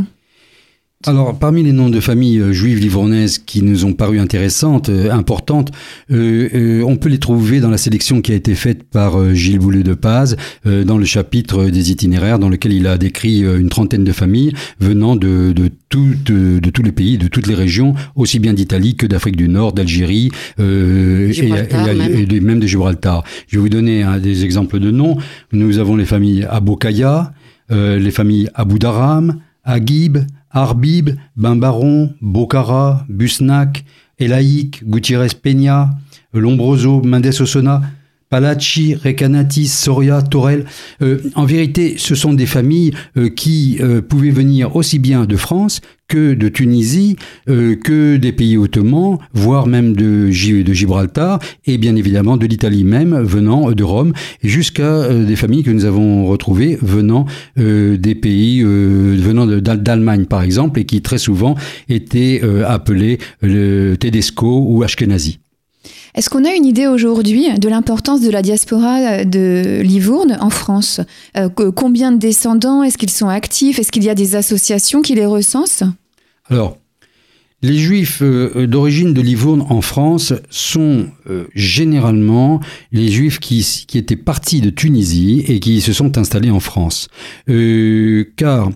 Alors, 1.07 1.37
parmi 1.37 1.63
les 1.65 1.73
noms 1.73 1.89
de 1.89 1.99
familles 2.01 2.39
euh, 2.39 2.53
juives 2.53 2.79
livournaises 2.79 3.39
qui 3.39 3.63
nous 3.63 3.85
ont 3.85 3.93
paru 3.93 4.21
intéressantes, 4.21 4.89
euh, 4.89 5.11
importantes, 5.11 5.73
euh, 6.13 6.83
on 6.87 6.97
peut 6.97 7.09
les 7.09 7.19
trouver 7.19 7.61
dans 7.61 7.71
la 7.71 7.79
sélection 7.79 8.21
qui 8.21 8.33
a 8.33 8.35
été 8.35 8.55
faite 8.55 8.85
par 8.85 9.35
Gilles 9.35 9.59
Bouleux 9.59 9.83
de 9.83 9.95
Paz 9.95 10.37
dans 10.65 10.99
le 10.99 11.05
chapitre 11.05 11.67
des 11.67 11.91
itinéraires, 11.91 12.39
dans 12.39 12.49
lequel 12.49 12.73
il 12.73 12.87
a 12.87 12.99
décrit 12.99 13.41
une 13.41 13.69
trentaine 13.69 14.05
de 14.05 14.13
familles 14.13 14.53
venant 14.81 15.17
de, 15.17 15.53
de, 15.53 15.71
de, 15.91 16.71
tous 16.71 16.83
les 16.83 16.93
pays, 16.93 17.19
de 17.19 17.29
toutes 17.29 17.47
les 17.47 17.55
régions, 17.55 17.95
aussi 18.15 18.39
bien 18.39 18.53
d'Italie 18.53 18.97
que 18.97 19.07
d'Afrique 19.07 19.37
du 19.37 19.49
Nord, 19.49 19.73
d'Algérie 19.73 20.31
et, 20.59 20.63
et, 20.63 22.41
même. 22.41 22.61
de 22.61 22.67
Gibraltar. 22.67 23.25
Je 23.49 23.57
vais 23.57 23.63
vous 23.63 23.69
donner 23.69 24.05
des 24.23 24.45
exemples 24.45 24.79
de 24.79 24.91
noms. 24.91 25.17
Nous 25.53 25.79
avons 25.79 25.97
les 25.97 26.07
familles 26.07 26.47
Abokaya, 26.49 27.33
les 27.71 28.11
familles 28.11 28.49
Abu 28.55 28.79
Dharam, 28.79 29.41
Agib, 29.65 30.19
Arbib, 30.53 31.11
Bimbaron, 31.37 32.15
Bocara, 32.21 33.05
Busnac, 33.09 33.85
Elaïc, 34.19 34.85
Gutiérrez 34.85 35.35
Peña, 35.35 35.99
Lombroso, 36.33 37.03
Mendes 37.03 37.41
Osona, 37.41 37.93
Palacci, 38.33 38.95
Recanati, 38.95 39.69
Soria, 39.69 40.23
Torel. 40.23 40.65
Euh, 41.03 41.19
en 41.35 41.45
vérité, 41.45 41.97
ce 41.99 42.15
sont 42.15 42.33
des 42.33 42.47
familles 42.47 42.93
euh, 43.19 43.29
qui 43.29 43.77
euh, 43.83 44.01
pouvaient 44.01 44.31
venir 44.31 44.75
aussi 44.75 44.99
bien 44.99 45.27
de 45.27 45.37
France 45.37 45.83
que 46.09 46.35
de 46.35 46.49
Tunisie, 46.51 47.17
que 47.47 48.19
des 48.19 48.33
pays 48.33 48.59
ottomans, 48.59 49.19
voire 49.33 49.67
même 49.67 49.97
de, 49.97 50.29
Gibraltar, 50.29 51.39
et 51.65 51.79
bien 51.79 51.97
évidemment 51.97 52.37
de 52.37 52.45
l'Italie 52.45 52.85
même, 52.85 53.19
venant 53.23 53.71
de 53.71 53.83
Rome, 53.83 54.13
jusqu'à 54.43 55.09
des 55.09 55.37
familles 55.37 55.63
que 55.63 55.71
nous 55.71 55.87
avons 55.87 56.27
retrouvées 56.27 56.77
venant 56.83 57.25
des 57.57 58.15
pays, 58.15 58.63
venant 58.63 59.47
d'Allemagne 59.47 60.27
par 60.27 60.43
exemple, 60.43 60.81
et 60.81 60.85
qui 60.85 61.01
très 61.01 61.17
souvent 61.17 61.55
étaient 61.89 62.43
appelés 62.67 63.17
le 63.41 63.95
Tedesco 63.95 64.67
ou 64.69 64.83
Ashkenazi. 64.83 65.42
Est-ce 66.15 66.29
qu'on 66.29 66.45
a 66.45 66.55
une 66.55 66.67
idée 66.67 66.87
aujourd'hui 66.87 67.49
de 67.59 67.69
l'importance 67.71 68.21
de 68.21 68.31
la 68.31 68.43
diaspora 68.43 69.25
de 69.25 69.81
Livourne 69.83 70.37
en 70.41 70.51
France 70.51 71.01
euh, 71.39 71.49
Combien 71.49 72.13
de 72.13 72.19
descendants 72.19 72.83
Est-ce 72.83 72.99
qu'ils 72.99 73.11
sont 73.11 73.29
actifs 73.29 73.79
Est-ce 73.79 73.91
qu'il 73.91 74.05
y 74.05 74.11
a 74.11 74.15
des 74.15 74.37
associations 74.37 75.01
qui 75.01 75.15
les 75.15 75.25
recensent? 75.25 75.85
Alors, 76.51 76.77
les 77.63 77.79
juifs 77.79 78.21
euh, 78.21 78.67
d'origine 78.67 79.15
de 79.15 79.23
Livourne 79.23 79.65
en 79.71 79.81
France 79.81 80.35
sont 80.51 81.07
euh, 81.31 81.47
généralement 81.55 82.61
les 82.91 83.09
juifs 83.09 83.39
qui, 83.39 83.67
qui, 83.89 83.97
étaient 83.97 84.17
partis 84.17 84.61
de 84.61 84.69
Tunisie 84.69 85.45
et 85.49 85.61
qui 85.61 85.81
se 85.81 85.95
sont 85.95 86.19
installés 86.19 86.51
en 86.51 86.61
France. 86.61 87.09
car 87.47 88.69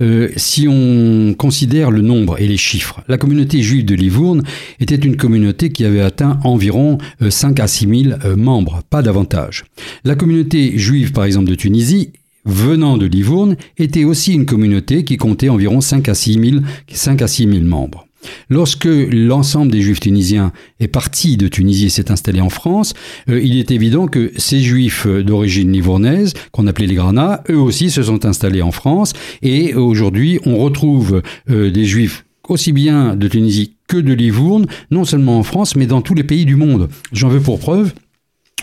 euh, 0.00 0.30
si 0.36 0.66
on 0.68 1.34
considère 1.36 1.90
le 1.90 2.00
nombre 2.00 2.40
et 2.40 2.46
les 2.46 2.56
chiffres, 2.56 3.02
la 3.08 3.18
communauté 3.18 3.62
juive 3.62 3.84
de 3.84 3.94
Livourne 3.94 4.42
était 4.80 4.96
une 4.96 5.16
communauté 5.16 5.70
qui 5.70 5.84
avait 5.84 6.00
atteint 6.00 6.40
environ 6.44 6.98
5 7.26 7.60
euh, 7.60 7.62
à 7.62 7.66
6 7.66 8.04
000 8.04 8.18
euh, 8.24 8.36
membres, 8.36 8.82
pas 8.88 9.02
davantage. 9.02 9.64
La 10.04 10.14
communauté 10.14 10.78
juive, 10.78 11.12
par 11.12 11.24
exemple, 11.24 11.50
de 11.50 11.54
Tunisie 11.54 12.12
venant 12.46 12.96
de 12.96 13.06
Livourne, 13.06 13.56
était 13.76 14.04
aussi 14.04 14.32
une 14.32 14.46
communauté 14.46 15.04
qui 15.04 15.18
comptait 15.18 15.50
environ 15.50 15.80
5 15.80 16.08
à 16.08 16.14
6 16.14 16.50
000, 16.50 16.62
5 16.90 17.20
à 17.20 17.28
6 17.28 17.46
000 17.46 17.64
membres. 17.64 18.06
Lorsque 18.48 18.88
l'ensemble 18.88 19.72
des 19.72 19.80
juifs 19.80 20.00
tunisiens 20.00 20.52
est 20.78 20.88
parti 20.88 21.36
de 21.36 21.48
Tunisie 21.48 21.86
et 21.86 21.90
s'est 21.90 22.10
installé 22.10 22.40
en 22.40 22.50
France, 22.50 22.94
euh, 23.28 23.40
il 23.42 23.58
est 23.58 23.70
évident 23.70 24.06
que 24.06 24.32
ces 24.36 24.60
juifs 24.60 25.06
d'origine 25.06 25.72
livournaise, 25.72 26.34
qu'on 26.52 26.66
appelait 26.66 26.86
les 26.86 26.94
Granats, 26.94 27.42
eux 27.50 27.58
aussi 27.58 27.90
se 27.90 28.02
sont 28.02 28.24
installés 28.24 28.62
en 28.62 28.72
France 28.72 29.12
et 29.42 29.74
aujourd'hui 29.74 30.40
on 30.44 30.58
retrouve 30.58 31.22
euh, 31.50 31.70
des 31.70 31.84
juifs 31.84 32.24
aussi 32.48 32.72
bien 32.72 33.14
de 33.16 33.28
Tunisie 33.28 33.76
que 33.86 33.96
de 33.96 34.12
Livourne, 34.12 34.66
non 34.90 35.04
seulement 35.04 35.38
en 35.38 35.42
France, 35.42 35.76
mais 35.76 35.86
dans 35.86 36.02
tous 36.02 36.14
les 36.14 36.24
pays 36.24 36.44
du 36.44 36.56
monde. 36.56 36.88
J'en 37.12 37.28
veux 37.28 37.40
pour 37.40 37.58
preuve 37.58 37.92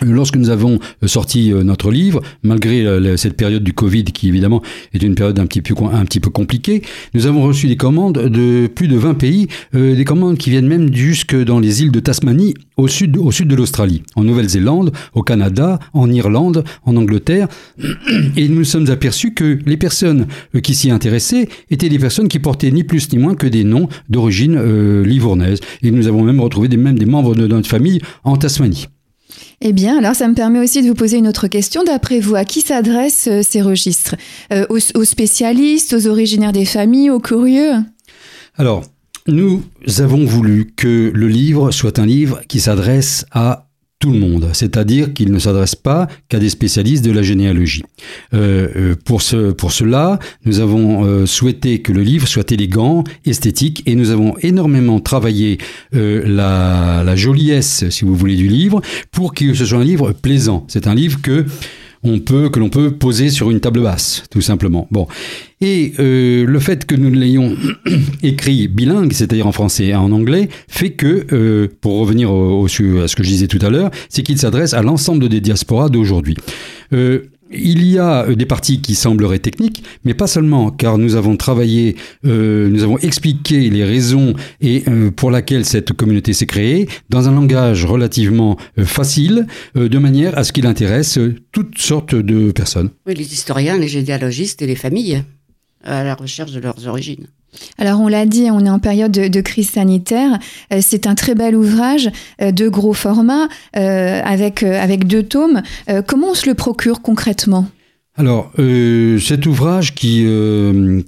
Lorsque 0.02 0.36
nous 0.36 0.50
avons 0.50 0.80
euh, 1.04 1.08
sorti 1.08 1.52
euh, 1.52 1.64
notre 1.64 1.90
livre, 1.92 2.22
malgré 2.44 2.86
euh, 2.86 3.18
cette 3.18 3.36
période 3.36 3.64
du 3.64 3.74
Covid 3.74 4.04
qui 4.04 4.28
évidemment 4.28 4.62
est 4.94 5.02
une 5.02 5.16
période 5.16 5.40
un 5.40 5.48
petit 5.48 5.62
peu, 5.62 6.30
compliquée, 6.30 6.84
nous 7.14 7.26
avons 7.26 7.42
reçu 7.42 7.68
des 7.68 7.78
commandes 7.78 8.18
de 8.18 8.68
plus 8.68 8.88
de 8.88 8.96
20 8.96 9.16
pays, 9.16 9.48
des 9.74 10.04
commandes 10.06 10.38
qui 10.38 10.50
viennent 10.50 10.68
même 10.68 10.94
jusque 10.94 11.36
dans 11.36 11.60
les 11.60 11.82
îles 11.82 11.92
de 11.92 12.00
Tasmanie, 12.00 12.54
au 12.76 12.88
sud, 12.88 13.12
de 13.12 13.56
l'Australie, 13.56 14.04
en 14.16 14.24
Nouvelle-Zélande, 14.24 14.92
au 15.14 15.24
Canada, 15.24 15.80
en 15.94 16.12
Irlande, 16.12 16.64
en 16.84 16.96
Angleterre. 16.96 17.48
Et 18.36 18.48
nous 18.50 18.58
nous 18.58 18.64
sommes 18.64 18.90
aperçus 18.90 19.34
que 19.34 19.60
les 19.66 19.78
personnes 19.78 20.28
qui 20.62 20.76
s'y 20.76 20.92
intéressaient 20.92 21.48
étaient 21.70 21.90
des 21.90 22.00
personnes 22.00 22.28
qui 22.28 22.40
portaient 22.40 22.72
ni 22.72 22.84
plus 22.84 23.12
ni 23.14 23.20
moins 23.20 23.36
que 23.36 23.48
des 23.48 23.64
noms 23.64 23.88
d'origine 24.10 25.04
livournaise. 25.04 25.60
Et 25.82 25.92
nous 25.92 26.08
avons 26.08 26.24
même 26.24 26.42
retrouvé 26.42 26.68
des 26.68 26.78
membres 26.78 27.36
de 27.36 27.48
notre 27.48 27.70
famille 27.70 28.00
en 28.24 28.38
Tasmanie. 28.38 28.88
Eh 29.62 29.74
bien, 29.74 29.98
alors 29.98 30.16
ça 30.16 30.28
me 30.28 30.34
permet 30.34 30.60
aussi 30.60 30.82
de 30.82 30.88
vous 30.88 30.94
poser 30.94 31.18
une 31.18 31.28
autre 31.28 31.48
question. 31.48 31.84
D'après 31.84 32.20
vous, 32.20 32.36
à 32.36 32.46
qui 32.46 32.62
s'adressent 32.62 33.28
euh, 33.28 33.42
ces 33.48 33.62
registres? 33.62 34.16
Euh, 34.52 34.66
aux, 34.70 35.04
spécialistes, 35.04 35.94
aux 35.94 36.08
originaires 36.08 36.54
des 36.54 36.66
familles, 36.66 37.10
aux 37.10 37.20
curieux? 37.20 37.74
Alors, 38.56 38.84
nous 39.28 39.64
avons 40.00 40.26
voulu 40.26 40.74
que 40.76 41.12
le 41.14 41.28
livre 41.28 41.72
soit 41.72 42.00
un 42.00 42.06
livre 42.06 42.42
qui 42.48 42.60
s'adresse 42.60 43.26
à 43.32 43.67
le 44.12 44.20
monde, 44.20 44.50
c'est-à-dire 44.54 45.14
qu'il 45.14 45.32
ne 45.32 45.40
s'adresse 45.40 45.76
pas 45.76 46.08
qu'à 46.30 46.40
des 46.40 46.50
spécialistes 46.50 47.04
de 47.06 47.12
la 47.12 47.22
généalogie. 47.22 47.84
pour, 49.06 49.22
ce, 49.22 49.52
pour 49.52 49.72
cela, 49.72 50.20
nous 50.46 50.60
avons 50.60 51.26
souhaité 51.26 51.80
que 51.80 51.92
le 51.92 52.02
livre 52.02 52.28
soit 52.28 52.52
élégant, 52.52 53.04
esthétique, 53.26 53.84
et 53.86 53.96
nous 53.96 54.12
avons 54.12 54.36
énormément 54.42 55.00
travaillé 55.00 55.58
la, 55.92 57.04
la 57.06 57.16
joliesse, 57.16 57.86
si 57.90 58.06
vous 58.06 58.16
voulez, 58.16 58.36
du 58.36 58.48
livre 58.48 58.82
pour 59.12 59.34
que 59.34 59.54
ce 59.54 59.66
soit 59.66 59.80
un 59.80 59.84
livre 59.84 60.12
plaisant. 60.12 60.66
C'est 60.68 60.88
un 60.88 60.96
livre 60.96 61.22
que 61.22 61.46
on 62.04 62.20
peut, 62.20 62.50
que 62.50 62.60
l'on 62.60 62.70
peut 62.70 62.92
poser 62.92 63.30
sur 63.30 63.50
une 63.52 63.60
table 63.60 63.82
basse, 63.82 64.24
tout 64.30 64.42
simplement. 64.42 64.88
Bon. 64.92 65.08
Et 65.60 65.94
euh, 66.00 66.46
le 66.46 66.60
fait 66.60 66.86
que 66.86 66.96
nous 66.96 67.10
l'ayons 67.10 67.56
écrit 68.24 68.68
bilingue, 68.68 69.12
c'est-à-dire 69.14 69.48
en 69.48 69.52
français 69.52 69.88
et 69.88 69.96
en 69.96 70.12
anglais, 70.12 70.50
fait 70.68 70.92
que, 70.92 71.26
euh, 71.32 71.68
pour 71.82 72.00
revenir 72.00 72.32
au, 72.32 72.66
à 72.66 72.68
ce 73.08 73.16
que 73.16 73.24
je 73.24 73.30
disais 73.30 73.48
tout 73.48 73.60
à 73.62 73.70
l'heure, 73.70 73.90
c'est 74.10 74.22
qu'il 74.22 74.38
s'adresse 74.38 74.74
à 74.74 74.82
l'ensemble 74.82 75.30
des 75.30 75.42
diasporas 75.42 75.90
d'aujourd'hui. 75.90 76.36
Euh, 76.94 77.24
il 77.52 77.86
y 77.86 77.98
a 77.98 78.26
euh, 78.26 78.36
des 78.36 78.46
parties 78.46 78.82
qui 78.82 78.96
sembleraient 78.96 79.40
techniques, 79.40 79.84
mais 80.04 80.14
pas 80.14 80.28
seulement, 80.28 80.72
car 80.72 80.98
nous 80.98 81.16
avons 81.16 81.38
travaillé, 81.38 81.96
euh, 82.26 82.70
nous 82.70 82.84
avons 82.84 82.98
expliqué 83.00 83.70
les 83.70 83.84
raisons 83.84 84.34
et 84.62 84.84
euh, 84.88 85.12
pour 85.12 85.32
laquelle 85.32 85.66
cette 85.66 85.94
communauté 85.94 86.34
s'est 86.34 86.46
créée 86.46 86.88
dans 87.10 87.28
un 87.30 87.34
langage 87.34 87.86
relativement 87.86 88.58
facile, 88.78 89.48
de 89.76 89.98
manière 89.98 90.38
à 90.38 90.44
ce 90.44 90.52
qu'il 90.52 90.66
intéresse 90.68 91.20
toutes 91.52 91.78
sortes 91.78 92.16
de 92.16 92.52
personnes. 92.52 92.90
Oui, 93.06 93.14
les 93.16 93.34
historiens, 93.34 93.78
les 93.78 93.88
généalogistes 93.88 94.62
et 94.62 94.68
les 94.68 94.76
familles 94.76 95.24
à 95.84 96.04
la 96.04 96.16
recherche 96.16 96.52
de 96.52 96.60
leurs 96.60 96.88
origines. 96.88 97.28
Alors 97.78 98.02
on 98.02 98.08
l'a 98.08 98.26
dit, 98.26 98.50
on 98.52 98.66
est 98.66 98.70
en 98.70 98.80
période 98.80 99.12
de, 99.12 99.42
crise 99.42 99.70
sanitaire. 99.70 100.40
Euh, 100.74 100.80
c'est 100.82 101.08
un 101.08 101.16
très 101.16 101.36
bel 101.36 101.56
ouvrage 101.56 102.10
euh, 102.42 102.52
de 102.52 102.68
gros 102.70 102.94
format 102.94 103.48
euh, 103.76 104.22
avec, 104.24 104.64
avec 104.64 105.08
deux 105.08 105.24
tomes. 105.24 105.62
comment 106.06 106.32
on 106.32 106.34
se 106.34 106.48
le 106.48 106.56
procure 106.56 107.02
concrètement? 107.02 107.70
Alors, 108.20 108.52
cet 108.58 109.46
ouvrage 109.46 109.94
qui, 109.94 110.26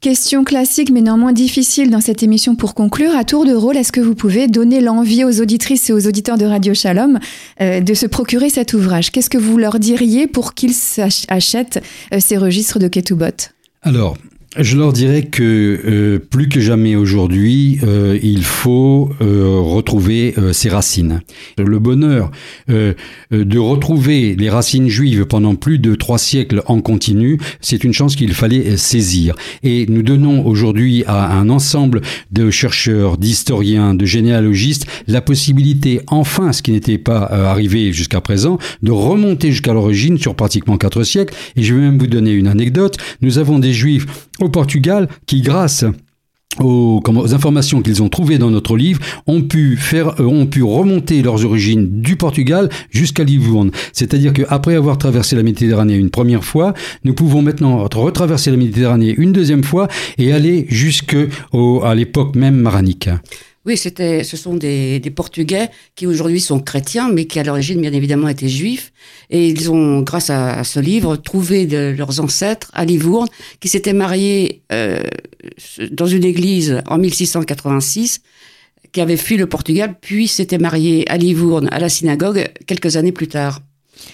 Question 0.00 0.44
classique 0.44 0.90
mais 0.90 1.00
néanmoins 1.00 1.32
difficile 1.32 1.90
dans 1.90 2.00
cette 2.00 2.22
émission 2.22 2.54
pour 2.54 2.74
conclure. 2.74 3.16
À 3.16 3.24
tour 3.24 3.46
de 3.46 3.54
rôle, 3.54 3.76
est-ce 3.76 3.92
que 3.92 4.00
vous 4.00 4.14
pouvez 4.14 4.46
donner 4.46 4.80
l'envie 4.80 5.24
aux 5.24 5.40
auditrices 5.40 5.88
et 5.88 5.92
aux 5.92 6.06
auditeurs 6.06 6.38
de 6.38 6.44
Radio 6.44 6.74
Shalom 6.74 7.18
euh, 7.60 7.80
de 7.80 7.94
se 7.94 8.06
procurer 8.06 8.50
cet 8.50 8.74
ouvrage? 8.74 9.10
Qu'est-ce 9.10 9.30
que 9.30 9.38
vous 9.38 9.56
leur 9.56 9.78
diriez 9.78 10.26
pour 10.26 10.54
qu'ils 10.54 10.74
achètent 11.28 11.82
euh, 12.12 12.20
ces 12.20 12.36
registres 12.36 12.78
de 12.78 12.88
Ketubot 12.88 13.50
Alors, 13.82 14.16
je 14.58 14.76
leur 14.76 14.92
dirais 14.92 15.22
que 15.22 15.42
euh, 15.42 16.18
plus 16.18 16.48
que 16.48 16.60
jamais 16.60 16.96
aujourd'hui, 16.96 17.78
euh, 17.82 18.18
il 18.22 18.42
faut 18.44 19.10
euh, 19.20 19.60
retrouver 19.60 20.34
ses 20.52 20.68
racines. 20.68 21.20
Le 21.58 21.78
bonheur 21.78 22.30
de 22.68 23.58
retrouver 23.58 24.34
les 24.36 24.50
racines 24.50 24.88
juives 24.88 25.24
pendant 25.24 25.54
plus 25.54 25.78
de 25.78 25.94
trois 25.94 26.18
siècles 26.18 26.62
en 26.66 26.80
continu, 26.80 27.38
c'est 27.60 27.84
une 27.84 27.92
chance 27.92 28.16
qu'il 28.16 28.34
fallait 28.34 28.76
saisir. 28.76 29.34
Et 29.62 29.86
nous 29.88 30.02
donnons 30.02 30.44
aujourd'hui 30.46 31.04
à 31.06 31.32
un 31.32 31.48
ensemble 31.48 32.02
de 32.30 32.50
chercheurs, 32.50 33.18
d'historiens, 33.18 33.94
de 33.94 34.04
généalogistes 34.04 34.86
la 35.06 35.20
possibilité, 35.20 36.00
enfin, 36.08 36.52
ce 36.52 36.62
qui 36.62 36.72
n'était 36.72 36.98
pas 36.98 37.22
arrivé 37.22 37.92
jusqu'à 37.92 38.20
présent, 38.20 38.58
de 38.82 38.90
remonter 38.90 39.50
jusqu'à 39.50 39.72
l'origine 39.72 40.18
sur 40.18 40.34
pratiquement 40.34 40.76
quatre 40.76 41.02
siècles. 41.02 41.34
Et 41.56 41.62
je 41.62 41.74
vais 41.74 41.80
même 41.80 41.98
vous 41.98 42.06
donner 42.06 42.32
une 42.32 42.48
anecdote. 42.48 42.96
Nous 43.20 43.38
avons 43.38 43.58
des 43.58 43.72
juifs 43.72 44.06
Portugal 44.48 45.08
qui, 45.26 45.42
grâce 45.42 45.84
aux, 46.60 47.02
informations 47.34 47.82
qu'ils 47.82 48.02
ont 48.02 48.08
trouvées 48.08 48.38
dans 48.38 48.50
notre 48.50 48.76
livre, 48.76 49.00
ont 49.26 49.42
pu 49.42 49.76
faire, 49.76 50.20
euh, 50.20 50.24
ont 50.24 50.46
pu 50.46 50.62
remonter 50.62 51.22
leurs 51.22 51.44
origines 51.44 52.00
du 52.00 52.16
Portugal 52.16 52.68
jusqu'à 52.90 53.24
Livourne. 53.24 53.70
C'est-à-dire 53.92 54.32
qu'après 54.32 54.74
avoir 54.74 54.98
traversé 54.98 55.36
la 55.36 55.42
Méditerranée 55.42 55.96
une 55.96 56.10
première 56.10 56.44
fois, 56.44 56.74
nous 57.04 57.14
pouvons 57.14 57.42
maintenant 57.42 57.86
retraverser 57.92 58.50
la 58.50 58.56
Méditerranée 58.56 59.14
une 59.16 59.32
deuxième 59.32 59.64
fois 59.64 59.88
et 60.18 60.32
aller 60.32 60.66
jusque 60.68 61.16
à 61.82 61.94
l'époque 61.94 62.36
même 62.36 62.56
maranique. 62.56 63.08
Oui, 63.66 63.76
c'était, 63.76 64.22
ce 64.22 64.36
sont 64.36 64.54
des, 64.54 65.00
des 65.00 65.10
Portugais 65.10 65.70
qui 65.96 66.06
aujourd'hui 66.06 66.40
sont 66.40 66.60
chrétiens, 66.60 67.10
mais 67.10 67.24
qui 67.24 67.40
à 67.40 67.42
l'origine, 67.42 67.80
bien 67.80 67.92
évidemment, 67.92 68.28
étaient 68.28 68.48
juifs. 68.48 68.92
Et 69.28 69.48
ils 69.48 69.70
ont, 69.72 70.02
grâce 70.02 70.30
à, 70.30 70.62
ce 70.62 70.78
livre, 70.78 71.16
trouvé 71.16 71.66
de 71.66 71.92
leurs 71.98 72.20
ancêtres 72.20 72.70
à 72.74 72.84
Livourne, 72.84 73.26
qui 73.58 73.66
s'étaient 73.68 73.92
mariés 73.92 74.62
euh, 74.72 75.02
dans 75.90 76.06
une 76.06 76.24
église 76.24 76.80
en 76.86 76.98
1686, 76.98 78.20
qui 78.92 79.00
avaient 79.00 79.16
fui 79.16 79.36
le 79.36 79.46
Portugal, 79.46 79.96
puis 80.00 80.28
s'étaient 80.28 80.58
mariés 80.58 81.04
à 81.10 81.16
Livourne, 81.16 81.68
à 81.72 81.80
la 81.80 81.88
synagogue, 81.88 82.48
quelques 82.66 82.96
années 82.96 83.10
plus 83.10 83.28
tard. 83.28 83.62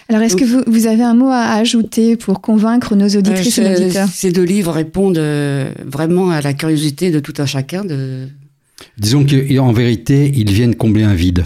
Alors, 0.09 0.23
est-ce 0.23 0.37
que 0.37 0.45
vous, 0.45 0.63
vous, 0.67 0.87
avez 0.87 1.03
un 1.03 1.15
mot 1.15 1.29
à 1.29 1.55
ajouter 1.57 2.17
pour 2.17 2.41
convaincre 2.41 2.95
nos 2.95 3.09
auditrices 3.09 3.59
et 3.59 3.75
auditeurs? 3.75 4.09
Ces 4.09 4.31
deux 4.31 4.45
livres 4.45 4.73
répondent 4.73 5.19
euh, 5.19 5.71
vraiment 5.85 6.31
à 6.31 6.41
la 6.41 6.55
curiosité 6.55 7.11
de 7.11 7.21
tout 7.21 7.35
un 7.39 7.47
chacun 7.47 7.85
de 7.85 8.29
Disons 8.99 9.25
qu'en 9.25 9.73
vérité, 9.73 10.33
ils 10.35 10.51
viennent 10.51 10.75
combler 10.75 11.03
un 11.03 11.15
vide. 11.15 11.45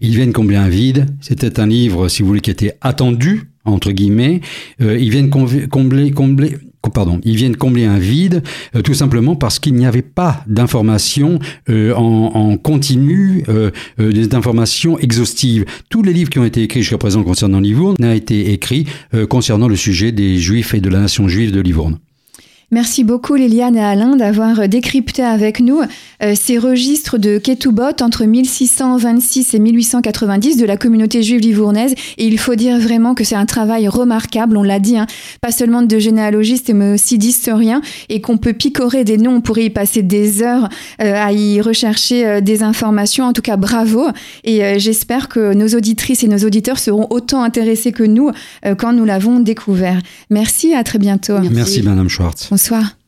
Ils 0.00 0.14
viennent 0.14 0.32
combler 0.32 0.56
un 0.56 0.68
vide. 0.68 1.06
C'était 1.20 1.58
un 1.60 1.66
livre, 1.66 2.08
si 2.08 2.22
vous 2.22 2.28
voulez, 2.28 2.40
qui 2.40 2.50
était 2.50 2.76
attendu, 2.80 3.50
entre 3.64 3.92
guillemets. 3.92 4.40
Euh, 4.80 4.98
ils 4.98 5.10
viennent 5.10 5.30
combler, 5.30 6.10
combler, 6.12 6.56
pardon, 6.94 7.20
ils 7.24 7.36
viennent 7.36 7.56
combler 7.56 7.84
un 7.84 7.98
vide, 7.98 8.42
euh, 8.74 8.82
tout 8.82 8.94
simplement 8.94 9.36
parce 9.36 9.58
qu'il 9.58 9.74
n'y 9.74 9.86
avait 9.86 10.02
pas 10.02 10.44
d'informations 10.46 11.38
euh, 11.68 11.92
en, 11.94 12.56
continu, 12.56 13.44
des 13.98 14.34
informations 14.34 14.98
exhaustives. 14.98 15.64
Tous 15.88 16.02
les 16.02 16.12
livres 16.12 16.30
qui 16.30 16.38
ont 16.38 16.44
été 16.44 16.62
écrits 16.62 16.82
jusqu'à 16.82 16.98
présent 16.98 17.22
concernant 17.22 17.60
Livourne 17.60 17.96
n'ont 17.98 18.12
été 18.12 18.52
écrits 18.52 18.86
concernant 19.28 19.68
le 19.68 19.76
sujet 19.76 20.12
des 20.12 20.38
Juifs 20.38 20.74
et 20.74 20.80
de 20.80 20.88
la 20.88 21.00
nation 21.00 21.28
juive 21.28 21.52
de 21.52 21.60
Livourne. 21.60 21.98
Merci 22.72 23.02
beaucoup 23.02 23.34
Liliane 23.34 23.74
et 23.74 23.82
Alain 23.82 24.14
d'avoir 24.14 24.68
décrypté 24.68 25.24
avec 25.24 25.58
nous 25.58 25.80
euh, 26.22 26.34
ces 26.36 26.56
registres 26.56 27.18
de 27.18 27.38
Ketubot 27.38 28.00
entre 28.00 28.24
1626 28.24 29.54
et 29.54 29.58
1890 29.58 30.56
de 30.56 30.66
la 30.66 30.76
communauté 30.76 31.24
juive 31.24 31.40
livournaise. 31.40 31.94
Et 32.16 32.28
il 32.28 32.38
faut 32.38 32.54
dire 32.54 32.78
vraiment 32.78 33.16
que 33.16 33.24
c'est 33.24 33.34
un 33.34 33.44
travail 33.44 33.88
remarquable, 33.88 34.56
on 34.56 34.62
l'a 34.62 34.78
dit, 34.78 34.96
hein, 34.96 35.08
pas 35.40 35.50
seulement 35.50 35.82
de 35.82 35.98
généalogistes 35.98 36.72
mais 36.72 36.92
aussi 36.92 37.18
d'historiens, 37.18 37.80
et 38.08 38.20
qu'on 38.20 38.38
peut 38.38 38.52
picorer 38.52 39.02
des 39.02 39.16
noms, 39.16 39.36
on 39.36 39.40
pourrait 39.40 39.64
y 39.64 39.70
passer 39.70 40.02
des 40.02 40.44
heures 40.44 40.68
euh, 41.02 41.14
à 41.16 41.32
y 41.32 41.60
rechercher 41.60 42.24
euh, 42.24 42.40
des 42.40 42.62
informations. 42.62 43.24
En 43.24 43.32
tout 43.32 43.42
cas, 43.42 43.56
bravo. 43.56 44.06
Et 44.44 44.78
j'espère 44.78 45.28
que 45.28 45.54
nos 45.54 45.68
auditrices 45.68 46.22
et 46.22 46.28
nos 46.28 46.38
auditeurs 46.38 46.78
seront 46.78 47.08
autant 47.10 47.42
intéressés 47.42 47.90
que 47.92 48.04
nous 48.04 48.30
quand 48.78 48.92
nous 48.92 49.04
l'avons 49.04 49.40
découvert. 49.40 50.00
Merci, 50.30 50.74
à 50.74 50.84
très 50.84 50.98
bientôt. 50.98 51.34
Merci 51.50 51.82
Madame 51.82 52.08
Schwartz. 52.08 52.48
Bonsoir. 52.60 52.99